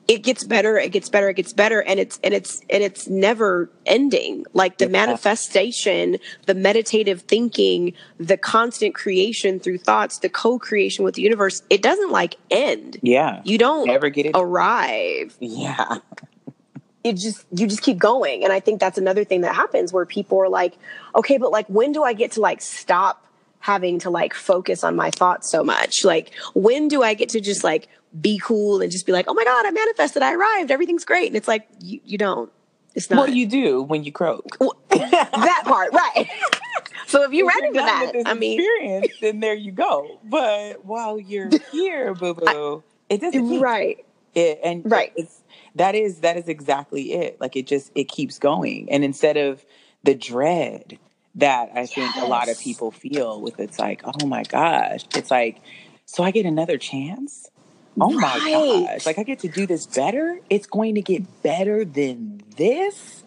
it 0.09 0.23
gets 0.23 0.43
better 0.43 0.79
it 0.79 0.91
gets 0.91 1.09
better 1.11 1.29
it 1.29 1.35
gets 1.35 1.53
better 1.53 1.83
and 1.83 2.01
it's 2.01 2.19
and 2.25 2.33
it's 2.35 2.63
and 2.71 2.83
it's 2.83 3.09
never 3.09 3.71
ending 3.87 4.45
like 4.55 4.79
the 4.79 4.87
Yeah. 4.87 4.91
manifestation 4.93 6.17
the 6.47 6.55
meditative 6.55 7.21
thinking 7.23 7.93
the 8.19 8.37
constant 8.39 8.95
creation 8.95 9.61
through 9.61 9.79
thoughts 9.79 10.19
the 10.19 10.29
co-creation 10.29 11.05
with 11.05 11.15
the 11.15 11.23
universe 11.23 11.63
it 11.71 11.83
doesn't 11.83 12.11
like 12.11 12.37
end 12.51 12.97
Yeah. 13.03 13.43
you 13.45 13.59
don't 13.59 13.89
ever 13.91 14.09
get 14.09 14.27
it. 14.27 14.33
arrive 14.35 15.37
Yeah. 15.41 15.99
it 17.05 17.13
just 17.15 17.45
you 17.53 17.67
just 17.67 17.83
keep 17.83 17.99
going 17.99 18.43
and 18.45 18.53
i 18.53 18.61
think 18.61 18.81
that's 18.81 18.99
another 18.99 19.25
thing 19.25 19.43
that 19.43 19.55
happens 19.55 19.93
where 19.93 20.05
people 20.07 20.39
are 20.39 20.49
like 20.49 20.75
okay 21.15 21.39
but 21.39 21.53
like 21.53 21.67
when 21.69 21.93
do 21.93 22.03
i 22.03 22.13
get 22.13 22.33
to 22.33 22.41
like 22.41 22.61
stop 22.61 23.25
having 23.61 23.99
to 23.99 24.11
like 24.11 24.35
focus 24.35 24.83
on 24.85 24.97
my 24.97 25.11
thoughts 25.11 25.49
so 25.51 25.63
much 25.63 26.05
like 26.05 26.33
when 26.55 26.89
do 26.89 27.03
i 27.03 27.15
get 27.15 27.29
to 27.29 27.41
just 27.41 27.63
like 27.63 27.89
be 28.21 28.39
cool 28.43 28.81
and 28.81 28.91
just 28.91 29.07
be 29.07 29.13
like 29.13 29.27
oh 29.29 29.35
my 29.35 29.45
god 29.45 29.67
i 29.67 29.71
manifested 29.71 30.23
i 30.23 30.33
arrived 30.35 30.71
everything's 30.71 31.05
great 31.05 31.27
and 31.29 31.37
it's 31.37 31.49
like 31.49 31.69
you, 31.81 32.01
you 32.05 32.19
don't 32.19 32.51
it's 32.95 33.11
not 33.11 33.19
Well, 33.19 33.29
you 33.31 33.47
do 33.47 33.83
when 33.83 34.03
you 34.03 34.11
croak. 34.13 34.45
that 34.91 35.63
part 35.65 35.93
right 35.93 36.29
so 37.07 37.23
if 37.25 37.33
you're 37.33 37.49
If 37.49 37.55
ready 37.55 37.69
for 37.69 37.75
done 37.75 37.87
that 37.87 38.01
with 38.07 38.13
this 38.13 38.23
i 38.27 38.35
mean 38.35 38.59
experience, 38.59 39.13
then 39.21 39.41
there 39.41 39.55
you 39.55 39.73
go. 39.73 40.19
But 40.25 40.85
while 40.85 41.21
you're 41.21 41.51
here, 41.73 42.15
boo 42.15 42.35
boo, 42.35 42.83
it 43.09 43.21
doesn't 43.21 43.49
keep. 43.49 43.63
right 43.63 44.05
It, 44.35 44.59
and 44.65 44.91
Right. 44.91 45.13
it's 45.17 45.43
that 45.75 45.95
is 45.95 46.21
that 46.21 46.37
is 46.37 46.49
exactly 46.49 47.13
it. 47.13 47.41
Like 47.41 47.57
it 47.57 47.67
just 47.67 47.93
it 47.95 48.09
keeps 48.09 48.39
going, 48.39 48.91
and 48.91 49.05
instead 49.05 49.37
of 49.37 49.65
the 50.03 50.15
dread 50.15 50.99
that 51.37 51.71
I 51.75 51.87
think 51.87 52.17
a 52.17 52.25
lot 52.27 52.49
of 52.49 52.59
people 52.59 52.91
feel 52.91 53.41
with 53.41 53.61
it's 53.61 53.79
like, 53.79 54.03
oh 54.05 54.27
my 54.27 54.43
gosh, 54.43 55.05
it's 55.15 55.31
like, 55.31 55.61
so 56.05 56.25
I 56.25 56.31
get 56.33 56.47
another 56.47 56.79
chance. 56.79 57.49
Oh 58.01 58.13
my 58.13 58.39
Right. 58.39 58.87
gosh, 58.93 59.07
like 59.07 59.19
I 59.19 59.23
get 59.25 59.41
to 59.41 59.49
do 59.49 59.67
this 59.67 59.87
better. 59.87 60.41
It's 60.51 60.67
going 60.67 60.95
to 60.97 61.03
get 61.03 61.43
better 61.43 61.85
than 61.85 62.43
this. 62.57 63.25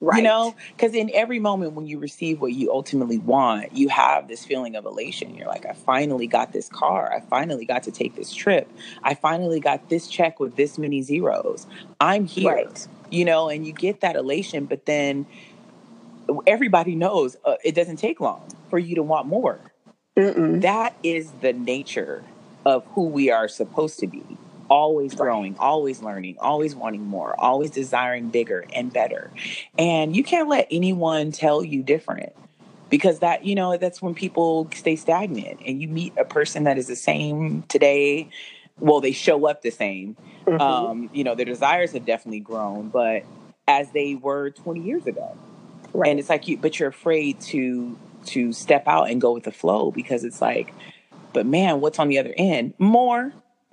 right 0.00 0.18
You 0.18 0.24
know, 0.24 0.54
because 0.76 0.94
in 0.94 1.10
every 1.14 1.38
moment 1.40 1.74
when 1.74 1.86
you 1.86 1.98
receive 1.98 2.40
what 2.40 2.52
you 2.52 2.72
ultimately 2.72 3.18
want, 3.18 3.72
you 3.74 3.88
have 3.88 4.28
this 4.28 4.44
feeling 4.44 4.76
of 4.76 4.84
elation. 4.86 5.34
You're 5.34 5.48
like, 5.48 5.66
I 5.66 5.72
finally 5.74 6.26
got 6.26 6.52
this 6.52 6.68
car. 6.68 7.12
I 7.12 7.20
finally 7.20 7.64
got 7.66 7.84
to 7.84 7.90
take 7.92 8.16
this 8.16 8.32
trip. 8.34 8.70
I 9.02 9.14
finally 9.14 9.60
got 9.60 9.88
this 9.88 10.08
check 10.08 10.40
with 10.40 10.56
this 10.56 10.78
many 10.78 11.02
zeros. 11.02 11.66
I'm 12.00 12.26
here. 12.26 12.54
Right. 12.54 12.88
You 13.10 13.24
know, 13.24 13.48
and 13.48 13.66
you 13.66 13.72
get 13.72 14.00
that 14.02 14.16
elation, 14.16 14.66
but 14.66 14.86
then 14.86 15.26
everybody 16.46 16.94
knows 16.94 17.36
uh, 17.44 17.56
it 17.64 17.74
doesn't 17.74 17.96
take 17.96 18.20
long 18.20 18.42
for 18.70 18.78
you 18.78 18.94
to 18.96 19.02
want 19.02 19.26
more. 19.26 19.60
Mm-mm. 20.16 20.62
That 20.62 20.94
is 21.02 21.32
the 21.40 21.52
nature 21.52 22.24
of 22.64 22.84
who 22.94 23.04
we 23.04 23.30
are 23.30 23.48
supposed 23.48 23.98
to 24.00 24.06
be. 24.06 24.24
Always 24.68 25.14
growing, 25.14 25.56
always 25.58 26.00
learning, 26.00 26.36
always 26.38 26.76
wanting 26.76 27.04
more, 27.04 27.34
always 27.38 27.70
desiring 27.70 28.28
bigger 28.28 28.64
and 28.72 28.92
better. 28.92 29.30
And 29.76 30.14
you 30.14 30.22
can't 30.22 30.48
let 30.48 30.68
anyone 30.70 31.32
tell 31.32 31.64
you 31.64 31.82
different 31.82 32.32
because 32.88 33.18
that, 33.18 33.44
you 33.44 33.56
know, 33.56 33.76
that's 33.76 34.00
when 34.00 34.14
people 34.14 34.68
stay 34.72 34.94
stagnant 34.94 35.60
and 35.66 35.82
you 35.82 35.88
meet 35.88 36.12
a 36.16 36.24
person 36.24 36.64
that 36.64 36.78
is 36.78 36.86
the 36.86 36.94
same 36.94 37.62
today. 37.62 38.28
Well, 38.78 39.00
they 39.00 39.12
show 39.12 39.46
up 39.46 39.62
the 39.62 39.70
same. 39.70 40.16
Mhm. 40.46 40.60
Um, 40.60 41.10
you 41.12 41.24
know, 41.24 41.34
their 41.34 41.46
desires 41.46 41.92
have 41.92 42.04
definitely 42.04 42.40
grown, 42.40 42.88
but 42.88 43.24
as 43.66 43.90
they 43.90 44.14
were 44.14 44.50
20 44.50 44.80
years 44.80 45.06
ago. 45.06 45.36
Right. 45.92 46.10
And 46.10 46.20
it's 46.20 46.28
like 46.28 46.46
you, 46.48 46.56
but 46.56 46.78
you're 46.78 46.88
afraid 46.88 47.40
to 47.40 47.96
to 48.26 48.52
step 48.52 48.86
out 48.86 49.08
and 49.08 49.20
go 49.20 49.32
with 49.32 49.44
the 49.44 49.52
flow 49.52 49.90
because 49.90 50.24
it's 50.24 50.42
like, 50.42 50.74
but 51.32 51.46
man, 51.46 51.80
what's 51.80 51.98
on 51.98 52.08
the 52.08 52.18
other 52.18 52.34
end? 52.36 52.74
More, 52.78 53.32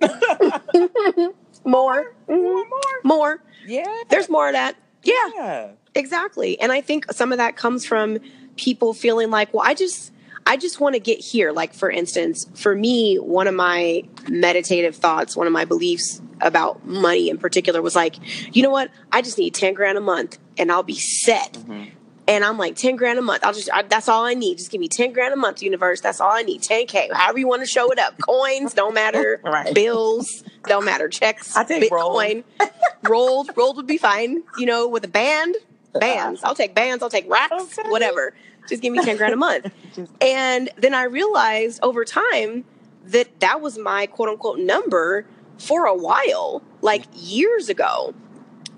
more 1.64 2.12
Mhm. 2.28 2.42
more, 2.42 2.64
more. 2.64 2.64
more 3.04 3.42
Yeah, 3.66 3.84
there's 4.08 4.28
more 4.28 4.48
of 4.48 4.52
that 4.54 4.76
yeah 5.02 5.30
yeah, 5.34 5.68
Exactly. 5.94 6.60
And 6.60 6.70
I 6.70 6.80
think 6.80 7.10
some 7.12 7.32
of 7.32 7.38
that 7.38 7.56
comes 7.56 7.84
from 7.84 8.18
people 8.56 8.92
feeling 8.94 9.30
like, 9.30 9.52
well, 9.54 9.64
I 9.66 9.74
just 9.74 10.12
I 10.46 10.56
just 10.56 10.80
want 10.80 10.94
to 10.94 11.00
get 11.00 11.18
here. 11.18 11.50
Like 11.52 11.74
for 11.74 11.90
instance, 11.90 12.46
for 12.54 12.74
me, 12.74 13.16
one 13.16 13.46
of 13.48 13.54
my 13.54 14.02
meditative 14.28 14.96
thoughts, 14.96 15.36
one 15.36 15.46
of 15.46 15.52
my 15.52 15.64
beliefs 15.64 16.20
about 16.40 16.86
money 16.86 17.28
in 17.30 17.38
particular 17.38 17.82
was 17.82 17.96
like, 17.96 18.16
you 18.54 18.62
know 18.62 18.70
what? 18.70 18.90
I 19.12 19.22
just 19.22 19.38
need 19.38 19.54
10 19.54 19.74
grand 19.74 19.98
a 19.98 20.00
month 20.00 20.38
and 20.56 20.70
I'll 20.70 20.82
be 20.84 20.94
set. 20.96 21.54
Mhm. 21.54 21.90
And 22.28 22.44
I'm 22.44 22.58
like, 22.58 22.76
10 22.76 22.96
grand 22.96 23.18
a 23.18 23.22
month. 23.22 23.42
I'll 23.42 23.54
just, 23.54 23.70
I, 23.72 23.82
that's 23.82 24.06
all 24.08 24.24
I 24.24 24.34
need. 24.34 24.58
Just 24.58 24.70
give 24.70 24.80
me 24.82 24.86
10 24.88 25.12
grand 25.14 25.32
a 25.32 25.36
month, 25.36 25.62
universe. 25.62 26.02
That's 26.02 26.20
all 26.20 26.30
I 26.30 26.42
need. 26.42 26.60
10K, 26.60 27.10
however 27.12 27.38
you 27.38 27.48
want 27.48 27.62
to 27.62 27.66
show 27.66 27.90
it 27.90 27.98
up. 27.98 28.16
Coins, 28.20 28.74
don't 28.74 28.92
matter. 28.94 29.40
Right. 29.48 29.74
Bills, 29.74 30.44
don't 30.64 30.84
matter. 30.84 31.08
Checks, 31.08 31.56
I 31.56 31.64
take 31.64 31.90
Bitcoin. 31.90 32.44
rolled, 33.08 33.50
rolled 33.56 33.76
would 33.78 33.86
be 33.86 33.96
fine. 33.96 34.42
You 34.58 34.66
know, 34.66 34.86
with 34.86 35.04
a 35.04 35.08
band, 35.08 35.56
bands. 35.94 36.44
I'll 36.44 36.54
take 36.54 36.74
bands. 36.74 37.02
I'll 37.02 37.08
take 37.08 37.28
racks, 37.30 37.78
Okay. 37.78 37.88
whatever. 37.88 38.34
Just 38.68 38.82
give 38.82 38.92
me 38.92 39.02
10 39.02 39.16
grand 39.16 39.32
a 39.32 39.36
month. 39.36 39.72
And 40.20 40.70
then 40.76 40.92
I 40.94 41.04
realized 41.04 41.80
over 41.82 42.04
time 42.04 42.64
that 43.06 43.40
that 43.40 43.60
was 43.62 43.78
my 43.78 44.06
quote 44.06 44.28
unquote 44.28 44.58
number 44.58 45.24
for 45.58 45.86
a 45.86 45.94
while, 45.94 46.62
like 46.82 47.04
years 47.14 47.68
ago. 47.70 48.14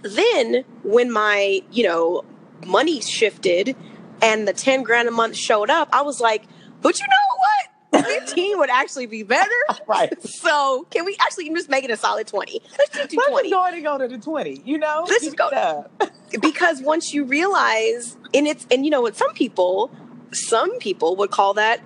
Then 0.03 0.65
when 0.85 1.11
my, 1.11 1.63
you 1.73 1.83
know, 1.85 2.25
money 2.67 3.01
shifted 3.01 3.77
and 4.23 4.47
the 4.47 4.53
10 4.53 4.83
grand 4.83 5.09
a 5.09 5.11
month 5.11 5.37
showed 5.37 5.71
up, 5.71 5.89
I 5.93 6.03
was 6.03 6.21
like, 6.21 6.45
but 6.83 6.99
you 7.01 7.07
know 7.07 7.15
what? 7.39 8.05
15 8.07 8.59
would 8.59 8.71
actually 8.71 9.07
be 9.07 9.23
better. 9.25 9.51
right. 9.87 10.23
So 10.23 10.87
can 10.91 11.05
we 11.05 11.17
actually 11.21 11.49
just 11.51 11.69
make 11.69 11.85
it 11.85 11.91
a 11.91 11.97
solid 11.97 12.27
20? 12.27 12.63
Let's 12.79 12.91
just 12.95 13.11
do 13.11 13.17
Let's 13.17 13.31
20. 13.31 13.51
just 13.51 13.83
go 13.85 13.99
go 13.99 13.99
to 13.99 14.09
the 14.09 14.23
twenty. 14.23 14.63
You 14.65 14.79
know, 14.79 15.05
Let's 15.09 15.25
just 15.25 15.37
go- 15.37 15.49
up. 15.49 15.91
because 16.41 16.81
once 16.83 17.13
you 17.13 17.25
realize 17.25 18.17
and 18.33 18.47
it's 18.47 18.67
and 18.71 18.85
you 18.85 18.91
know 18.91 19.01
what 19.01 19.17
some 19.17 19.33
people 19.33 19.91
some 20.33 20.79
people 20.79 21.17
would 21.17 21.31
call 21.33 21.55
that 21.55 21.81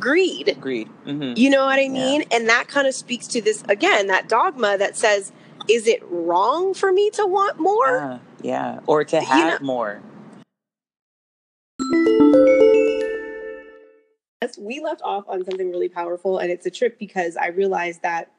greed 0.00 0.48
Agreed. 0.48 0.88
hmm 1.04 1.34
you 1.36 1.50
know 1.50 1.66
what 1.66 1.78
i 1.78 1.86
mean 1.86 2.24
and 2.32 2.48
that 2.48 2.66
kind 2.68 2.86
of 2.86 2.94
speaks 2.94 3.26
to 3.26 3.42
this 3.42 3.62
again 3.68 4.06
that 4.06 4.26
dogma 4.26 4.78
that 4.78 4.96
says 4.96 5.32
is 5.68 5.86
it 5.86 6.02
wrong 6.08 6.72
for 6.72 6.90
me 6.90 7.10
to 7.10 7.26
want 7.26 7.58
more 7.60 7.98
Uh, 7.98 8.18
yeah, 8.40 8.80
or 8.86 9.04
to 9.04 9.16
You 9.16 9.22
have 9.26 9.60
know- 9.60 9.66
more. 9.66 10.00
We 14.60 14.80
left 14.80 15.00
off 15.02 15.24
on 15.28 15.44
something 15.44 15.70
really 15.70 15.88
powerful, 15.88 16.38
and 16.38 16.50
it's 16.50 16.66
a 16.66 16.70
trip 16.70 16.98
because 16.98 17.36
I 17.36 17.48
realized 17.48 18.02
that 18.02 18.30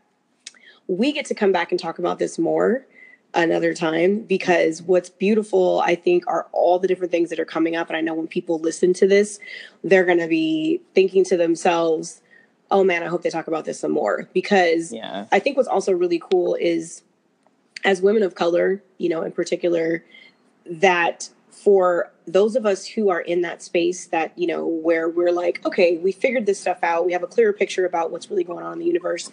we 0.87 1.11
get 1.11 1.25
to 1.25 1.35
come 1.35 1.51
back 1.51 1.71
and 1.71 1.79
talk 1.79 1.99
about 1.99 2.19
this 2.19 2.37
more 2.39 2.85
another 3.33 3.73
time 3.73 4.19
because 4.23 4.81
what's 4.81 5.09
beautiful 5.09 5.81
i 5.85 5.95
think 5.95 6.21
are 6.27 6.47
all 6.51 6.79
the 6.79 6.87
different 6.87 7.13
things 7.13 7.29
that 7.29 7.39
are 7.39 7.45
coming 7.45 7.77
up 7.77 7.87
and 7.87 7.95
i 7.95 8.01
know 8.01 8.13
when 8.13 8.27
people 8.27 8.59
listen 8.59 8.91
to 8.91 9.07
this 9.07 9.39
they're 9.85 10.03
going 10.03 10.17
to 10.17 10.27
be 10.27 10.81
thinking 10.93 11.23
to 11.23 11.37
themselves 11.37 12.21
oh 12.71 12.83
man 12.83 13.03
i 13.03 13.05
hope 13.05 13.21
they 13.21 13.29
talk 13.29 13.47
about 13.47 13.63
this 13.63 13.79
some 13.79 13.91
more 13.91 14.27
because 14.33 14.91
Yeah. 14.91 15.27
i 15.31 15.39
think 15.39 15.55
what's 15.55 15.69
also 15.69 15.93
really 15.93 16.19
cool 16.19 16.55
is 16.55 17.03
as 17.85 18.01
women 18.01 18.21
of 18.21 18.35
color 18.35 18.83
you 18.97 19.07
know 19.07 19.21
in 19.21 19.31
particular 19.31 20.03
that 20.65 21.29
for 21.63 22.12
those 22.26 22.56
of 22.56 22.65
us 22.65 22.86
who 22.86 23.10
are 23.10 23.21
in 23.21 23.41
that 23.41 23.62
space 23.62 24.08
that 24.08 24.32
you 24.38 24.47
know 24.47 24.65
where 24.65 25.10
we're 25.10 25.32
like 25.32 25.63
okay 25.65 25.97
we 25.97 26.12
figured 26.12 26.45
this 26.45 26.60
stuff 26.60 26.80
out. 26.84 27.06
We 27.06 27.13
have 27.13 27.24
a 27.24 27.28
clearer 27.28 27.54
picture 27.54 27.86
about 27.86 28.12
what's 28.12 28.30
really 28.30 28.43
going 28.43 28.65
on 28.65 28.74
in 28.74 28.80
the 28.80 28.86
universe. 28.86 29.30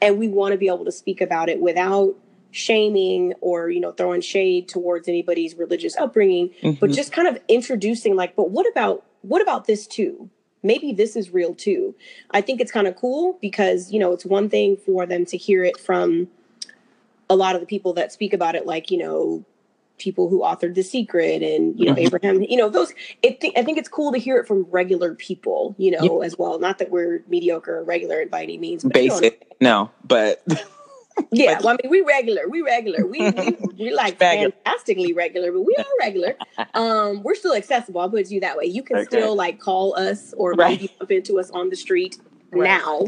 And 0.00 0.18
we 0.18 0.28
want 0.28 0.52
to 0.52 0.58
be 0.58 0.68
able 0.68 0.84
to 0.84 0.92
speak 0.92 1.20
about 1.20 1.48
it 1.48 1.60
without 1.60 2.14
shaming 2.50 3.32
or 3.40 3.70
you 3.70 3.80
know 3.80 3.92
throwing 3.92 4.20
shade 4.20 4.68
towards 4.68 5.08
anybody's 5.08 5.54
religious 5.54 5.96
upbringing 5.96 6.50
but 6.80 6.90
Mhm. 6.90 6.94
just 6.94 7.10
kind 7.10 7.26
of 7.26 7.38
introducing 7.48 8.14
like 8.14 8.36
but 8.36 8.50
what 8.50 8.66
about 8.70 9.04
what 9.22 9.40
about 9.40 9.66
this 9.66 9.86
too? 9.86 10.28
Maybe 10.64 10.92
this 10.92 11.16
is 11.16 11.30
real 11.32 11.54
too. 11.54 11.94
I 12.30 12.40
think 12.40 12.60
it's 12.60 12.70
kind 12.70 12.86
of 12.86 12.94
cool 12.96 13.38
because 13.40 13.90
you 13.92 13.98
know 13.98 14.12
it's 14.12 14.24
one 14.26 14.48
thing 14.48 14.76
for 14.76 15.06
them 15.06 15.24
to 15.26 15.36
hear 15.36 15.64
it 15.64 15.78
from 15.80 16.28
a 17.30 17.34
lot 17.36 17.54
of 17.54 17.60
the 17.60 17.66
people 17.66 17.94
that 17.94 18.12
speak 18.12 18.32
about 18.34 18.54
it 18.54 18.66
like 18.66 18.90
you 18.90 18.98
know 18.98 19.44
people 20.02 20.28
who 20.28 20.40
authored 20.40 20.74
the 20.74 20.82
secret 20.82 21.42
and 21.42 21.78
you 21.78 21.86
know 21.86 21.94
Mhm. 21.94 22.06
abraham 22.06 22.42
you 22.42 22.56
know 22.56 22.68
those 22.68 22.92
it 23.22 23.40
th- 23.40 23.52
i 23.56 23.62
think 23.62 23.78
it's 23.78 23.88
cool 23.88 24.10
to 24.12 24.18
hear 24.18 24.36
it 24.38 24.46
from 24.48 24.64
regular 24.70 25.14
people 25.14 25.76
you 25.78 25.90
know 25.92 26.22
as 26.22 26.36
well 26.36 26.58
not 26.58 26.78
that 26.78 26.90
we're 26.90 27.22
mediocre 27.28 27.78
or 27.78 27.84
regular 27.84 28.26
by 28.26 28.42
any 28.42 28.58
means 28.58 28.82
but 28.82 29.00
you 29.00 29.08
know 29.08 29.14
what 29.14 29.24
I'm 29.24 29.30
Basic. 29.30 29.46
No, 29.60 29.90
but 30.04 30.42
yeah, 31.30 31.60
well, 31.60 31.68
I 31.68 31.76
mean, 31.82 31.90
we 31.90 32.00
regular, 32.00 32.48
we 32.48 32.62
regular, 32.62 33.06
we 33.06 33.30
we, 33.30 33.56
we 33.78 33.92
like 33.92 34.18
fantastically 34.18 35.12
regular, 35.12 35.52
but 35.52 35.60
we 35.62 35.74
are 35.78 35.84
regular. 36.00 36.34
Um, 36.74 37.22
we're 37.22 37.34
still 37.34 37.54
accessible. 37.54 38.00
I'll 38.00 38.08
put 38.10 38.20
it 38.20 38.26
to 38.28 38.34
you 38.34 38.40
that 38.40 38.56
way. 38.56 38.64
You 38.64 38.82
can 38.82 38.96
Okay. 38.96 39.04
still 39.06 39.36
like 39.36 39.60
call 39.60 39.94
us 39.96 40.32
or 40.36 40.52
Right. 40.54 40.80
maybe 40.80 40.92
bump 40.98 41.10
into 41.12 41.38
us 41.38 41.50
on 41.50 41.68
the 41.70 41.76
street 41.76 42.18
Right. 42.52 42.66
now. 42.80 43.00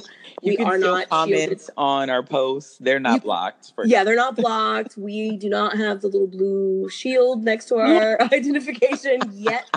you 0.43 0.53
we 0.53 0.57
can 0.57 0.67
are 0.67 0.79
not 0.79 1.09
comment 1.09 1.39
shielded. 1.39 1.61
on 1.77 2.11
our 2.11 2.23
posts. 2.23 2.79
They're 2.79 2.99
not 3.01 3.15
You- 3.17 3.21
blocked. 3.21 3.73
For 3.75 3.85
Yeah, 3.87 4.05
they're 4.05 4.17
not 4.17 4.37
blocked. 4.37 4.97
We 4.99 5.37
do 5.37 5.49
not 5.49 5.77
have 5.77 6.01
the 6.01 6.09
little 6.09 6.27
blue 6.27 6.89
shield 6.89 7.45
next 7.45 7.67
to 7.67 7.77
our 7.77 8.21
identification 8.33 9.21
yet. 9.33 9.69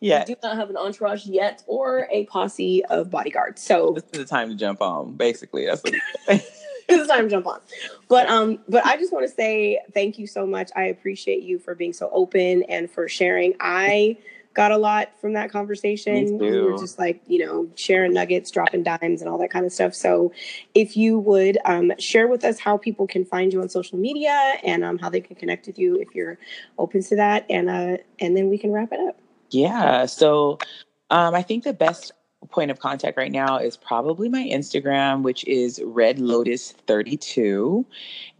yeah. 0.00 0.24
We 0.28 0.34
do 0.34 0.40
not 0.42 0.56
have 0.56 0.70
an 0.70 0.76
entourage 0.76 1.26
yet 1.26 1.62
or 1.66 2.06
a 2.10 2.24
posse 2.26 2.84
of 2.86 3.10
bodyguards. 3.10 3.62
So 3.62 3.92
This 3.94 4.04
is 4.12 4.18
the 4.18 4.24
time 4.24 4.48
to 4.50 4.54
jump 4.54 4.80
on. 4.82 5.14
Basically, 5.14 5.64
that's 5.66 5.82
what. 5.82 5.94
it's 6.88 7.08
time 7.08 7.24
to 7.24 7.30
jump 7.30 7.46
on. 7.46 7.60
But 8.08 8.28
um, 8.28 8.58
but 8.68 8.84
I 8.86 8.96
just 8.96 9.12
want 9.12 9.26
to 9.28 9.32
say 9.34 9.78
thank 9.94 10.18
you 10.18 10.26
so 10.26 10.46
much. 10.46 10.70
I 10.76 10.84
appreciate 10.84 11.42
you 11.42 11.58
for 11.58 11.74
being 11.74 11.92
so 11.92 12.08
open 12.12 12.62
and 12.64 12.90
for 12.90 13.08
sharing. 13.08 13.54
I 13.60 14.16
got 14.58 14.72
a 14.72 14.76
lot 14.76 15.12
from 15.20 15.34
that 15.34 15.52
conversation. 15.52 16.36
We 16.36 16.60
were 16.60 16.76
just 16.76 16.98
like, 16.98 17.22
you 17.28 17.46
know, 17.46 17.68
sharing 17.76 18.12
nuggets, 18.12 18.50
dropping 18.50 18.82
dimes, 18.82 19.22
and 19.22 19.30
all 19.30 19.38
that 19.38 19.52
kind 19.52 19.64
of 19.64 19.70
stuff. 19.72 19.94
So 19.94 20.32
if 20.74 20.96
you 20.96 21.16
would 21.20 21.58
um, 21.64 21.92
share 22.00 22.26
with 22.26 22.42
us 22.42 22.58
how 22.58 22.76
people 22.76 23.06
can 23.06 23.24
find 23.24 23.52
you 23.52 23.62
on 23.62 23.68
social 23.68 23.98
media 23.98 24.56
and 24.64 24.82
um, 24.82 24.98
how 24.98 25.10
they 25.10 25.20
can 25.20 25.36
connect 25.36 25.68
with 25.68 25.78
you 25.78 25.94
if 26.00 26.12
you're 26.12 26.40
open 26.76 27.04
to 27.04 27.14
that, 27.14 27.46
and 27.48 27.70
uh, 27.70 27.98
and 28.18 28.36
then 28.36 28.50
we 28.50 28.58
can 28.58 28.72
wrap 28.72 28.92
it 28.92 28.98
up. 28.98 29.20
Yeah. 29.50 30.06
So 30.06 30.58
um, 31.10 31.36
I 31.36 31.42
think 31.42 31.62
the 31.62 31.72
best 31.72 32.10
point 32.50 32.72
of 32.72 32.80
contact 32.80 33.16
right 33.16 33.30
now 33.30 33.58
is 33.58 33.76
probably 33.76 34.28
my 34.28 34.42
Instagram, 34.42 35.22
which 35.22 35.44
is 35.46 35.80
Red 35.84 36.18
Lotus 36.18 36.72
32. 36.88 37.86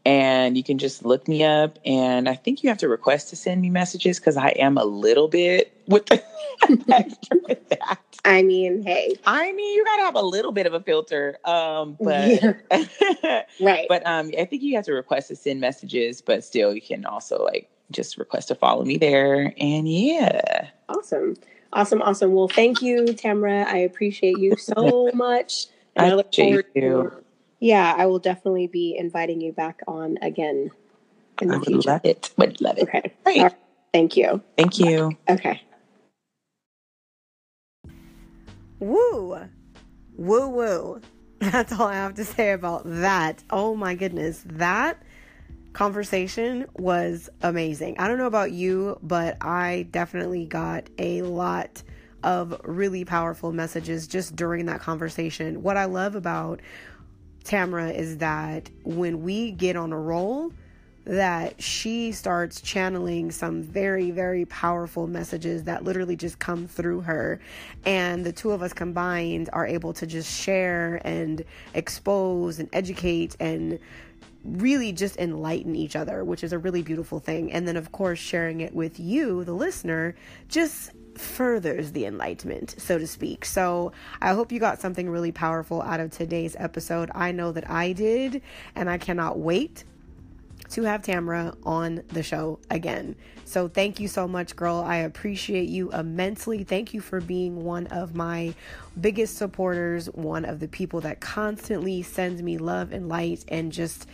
And 0.09 0.57
you 0.57 0.65
can 0.65 0.79
just 0.79 1.05
look 1.05 1.29
me 1.29 1.45
up. 1.45 1.79
And 1.85 2.31
I 2.31 2.35
think 2.35 2.63
you 2.63 2.71
have 2.71 2.79
to 2.79 2.89
request 2.89 3.29
to 3.29 3.37
send 3.37 3.61
me 3.61 3.69
messages 3.69 4.19
because 4.19 4.39
I 4.39 4.49
am 4.59 4.79
a 4.79 4.85
little 4.87 5.29
bit 5.29 5.71
with 5.87 6.07
the 6.07 6.23
with 7.47 7.69
that. 7.69 8.01
I 8.25 8.41
mean, 8.41 8.83
hey, 8.83 9.17
I 9.27 9.53
mean, 9.53 9.77
you 9.77 9.85
gotta 9.85 10.05
have 10.05 10.15
a 10.15 10.23
little 10.23 10.53
bit 10.53 10.65
of 10.65 10.73
a 10.73 10.81
filter. 10.81 11.37
Um, 11.45 11.99
but 12.03 12.43
right. 13.61 13.85
but 13.91 14.07
um 14.07 14.31
I 14.39 14.47
think 14.47 14.63
you 14.63 14.77
have 14.77 14.87
to 14.87 14.95
request 14.95 15.29
to 15.29 15.37
send 15.37 15.61
messages, 15.61 16.23
but 16.23 16.43
still 16.43 16.75
you 16.75 16.81
can 16.81 17.05
also 17.05 17.45
like 17.45 17.69
just 17.91 18.17
request 18.17 18.49
to 18.49 18.55
follow 18.55 18.87
me 18.87 18.97
there. 18.97 19.53
And 19.59 19.87
yeah. 19.87 20.71
Awesome. 20.89 21.37
Awesome. 21.75 22.01
Awesome. 22.01 22.33
Well, 22.33 22.49
thank 22.49 22.81
you, 22.81 23.05
Tamra. 23.09 23.67
I 23.67 23.77
appreciate 23.81 24.39
you 24.39 24.57
so 24.57 25.11
much. 25.13 25.67
And 25.97 26.07
I 26.07 26.13
I, 26.13 26.15
look 26.15 26.35
forward 26.35 26.65
you. 26.75 26.81
to 26.81 27.25
Yeah, 27.61 27.95
I 27.97 28.07
will 28.07 28.19
definitely 28.21 28.67
be 28.69 28.97
inviting 28.97 29.41
you 29.41 29.53
back 29.53 29.81
on 29.89 30.19
again 30.23 30.71
in 31.41 31.49
I 31.51 31.55
the 31.55 31.59
would 31.59 31.67
future. 31.67 31.91
love 31.91 32.05
it. 32.05 32.31
Would 32.37 32.61
love 32.61 32.79
it. 32.79 32.83
Okay. 32.85 33.13
Great. 33.25 33.39
All 33.39 33.43
right. 33.45 33.55
Thank 33.93 34.17
you. 34.17 34.43
Thank 34.57 34.79
you. 34.79 35.17
Okay. 35.29 35.61
Woo! 38.81 39.39
Woo 40.17 40.49
woo. 40.49 41.01
That's 41.41 41.73
all 41.73 41.87
I 41.89 41.95
have 41.95 42.15
to 42.15 42.25
say 42.25 42.53
about 42.53 42.83
that. 42.85 43.43
Oh 43.51 43.75
my 43.75 43.95
goodness. 43.95 44.43
That 44.47 45.03
conversation 45.73 46.67
was 46.77 47.29
amazing. 47.43 47.97
I 47.99 48.09
don't 48.09 48.19
know 48.19 48.27
about 48.27 48.53
you, 48.53 48.99
but 49.03 49.37
I 49.41 49.87
definitely 49.91 50.47
got 50.47 50.89
a 50.99 51.23
lot 51.23 51.83
of 52.25 52.61
really 52.65 53.05
powerful 53.05 53.53
messages 53.53 54.07
just 54.09 54.35
during 54.35 54.67
that 54.67 54.81
conversation. 54.81 55.63
What 55.63 55.77
I 55.77 55.85
love 55.85 56.17
about 56.17 56.61
Tamara 57.49 57.89
is 57.91 58.19
that 58.19 58.69
when 58.85 59.23
we 59.23 59.53
get 59.53 59.75
on 59.75 59.91
a 59.91 59.99
roll, 59.99 60.53
that 61.07 61.63
she 61.63 62.13
starts 62.13 62.61
channeling 62.61 63.31
some 63.31 63.63
very, 63.63 64.11
very 64.11 64.45
powerful 64.45 65.07
messages 65.07 65.65
that 65.65 65.83
literally 65.83 66.15
just 66.15 66.39
come 66.39 66.67
through 66.67 67.01
her. 67.01 67.41
And 67.87 68.27
the 68.27 68.33
two 68.33 68.51
of 68.51 68.61
us 68.61 68.75
combined 68.75 69.49
are 69.55 69.67
able 69.67 69.95
to 69.95 70.07
just 70.07 70.31
share 70.31 71.01
and 71.07 71.43
expose 71.73 72.59
and 72.59 72.69
educate 72.75 73.35
and 73.41 73.79
really 74.45 74.93
just 74.93 75.17
enlighten 75.17 75.75
each 75.75 75.97
other, 75.97 76.25
which 76.25 76.45
is 76.45 76.53
a 76.53 76.59
really 76.59 76.83
beautiful 76.83 77.19
thing. 77.19 77.51
And 77.51 77.67
then, 77.67 77.79
of 77.79 77.93
course, 77.93 78.19
sharing 78.19 78.61
it 78.61 78.75
with 78.75 79.01
you, 79.01 79.43
the 79.45 79.55
listener, 79.55 80.15
just 80.49 80.91
furthers 81.21 81.93
the 81.93 82.07
enlightenment, 82.07 82.75
so 82.79 82.99
to 82.99 83.07
speak. 83.07 83.45
So 83.45 83.93
I 84.21 84.35
hope 84.35 84.53
you 84.53 84.61
got 84.61 84.81
something 84.81 85.09
really 85.09 85.33
powerful 85.33 85.83
out 85.83 86.01
of 86.01 86.11
today's 86.11 86.57
episode. 86.59 87.11
I 87.15 87.33
know 87.33 87.53
that 87.53 87.69
I 87.71 87.93
did, 87.93 88.43
and 88.75 88.89
I 88.89 88.99
cannot 88.99 89.39
wait 89.39 89.85
to 90.71 90.83
have 90.83 91.03
Tamara 91.03 91.55
on 91.65 92.03
the 92.09 92.23
show 92.23 92.59
again. 92.71 93.17
So 93.45 93.69
thank 93.69 94.01
you 94.01 94.09
so 94.09 94.29
much, 94.29 94.55
girl. 94.55 94.77
I 94.77 94.97
appreciate 94.97 95.69
you 95.69 95.91
immensely. 95.93 96.65
Thank 96.65 96.93
you 96.93 97.01
for 97.01 97.21
being 97.21 97.65
one 97.65 97.87
of 97.87 98.15
my 98.15 98.55
biggest 99.01 99.37
supporters, 99.37 100.07
one 100.07 100.45
of 100.45 100.61
the 100.61 100.69
people 100.69 101.01
that 101.03 101.21
constantly 101.21 102.03
sends 102.03 102.43
me 102.43 102.59
love 102.59 102.93
and 102.93 103.09
light 103.09 103.45
and 103.49 103.73
just 103.73 104.07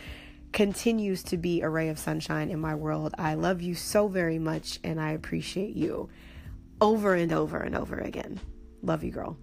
continues 0.53 1.21
to 1.23 1.37
be 1.37 1.61
a 1.61 1.67
ray 1.67 1.89
of 1.89 1.99
sunshine 1.99 2.49
in 2.49 2.59
my 2.59 2.73
world. 2.73 3.13
I 3.17 3.33
love 3.33 3.61
you 3.61 3.75
so 3.75 4.07
very 4.07 4.39
much 4.39 4.79
and 4.85 5.01
I 5.01 5.11
appreciate 5.11 5.75
you 5.75 6.09
over 6.81 7.15
and 7.15 7.31
over 7.31 7.57
and 7.57 7.75
over 7.75 7.97
again. 7.97 8.39
Love 8.81 9.03
you, 9.03 9.11
girl. 9.11 9.37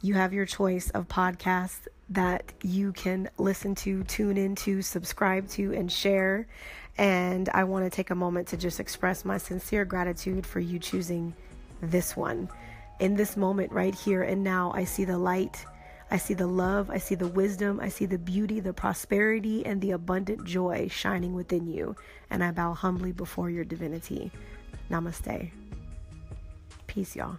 You 0.00 0.14
have 0.14 0.32
your 0.32 0.46
choice 0.46 0.90
of 0.90 1.08
podcasts 1.08 1.88
that 2.10 2.52
you 2.62 2.92
can 2.92 3.28
listen 3.36 3.74
to, 3.74 4.04
tune 4.04 4.36
into, 4.36 4.80
subscribe 4.80 5.48
to, 5.50 5.74
and 5.74 5.90
share. 5.90 6.46
And 6.96 7.48
I 7.50 7.64
want 7.64 7.84
to 7.84 7.90
take 7.90 8.10
a 8.10 8.14
moment 8.14 8.48
to 8.48 8.56
just 8.56 8.80
express 8.80 9.24
my 9.24 9.38
sincere 9.38 9.84
gratitude 9.84 10.46
for 10.46 10.60
you 10.60 10.78
choosing 10.78 11.34
this 11.80 12.16
one. 12.16 12.48
In 13.00 13.14
this 13.14 13.36
moment, 13.36 13.70
right 13.72 13.94
here 13.94 14.22
and 14.22 14.42
now, 14.42 14.72
I 14.74 14.84
see 14.84 15.04
the 15.04 15.18
light, 15.18 15.64
I 16.10 16.16
see 16.16 16.34
the 16.34 16.46
love, 16.46 16.90
I 16.90 16.98
see 16.98 17.14
the 17.14 17.28
wisdom, 17.28 17.80
I 17.80 17.90
see 17.90 18.06
the 18.06 18.18
beauty, 18.18 18.60
the 18.60 18.72
prosperity, 18.72 19.64
and 19.66 19.80
the 19.80 19.90
abundant 19.90 20.44
joy 20.44 20.88
shining 20.88 21.34
within 21.34 21.66
you. 21.66 21.96
And 22.30 22.42
I 22.42 22.50
bow 22.50 22.72
humbly 22.72 23.12
before 23.12 23.50
your 23.50 23.64
divinity. 23.64 24.30
Namaste. 24.90 25.50
Peace, 26.86 27.14
y'all. 27.14 27.36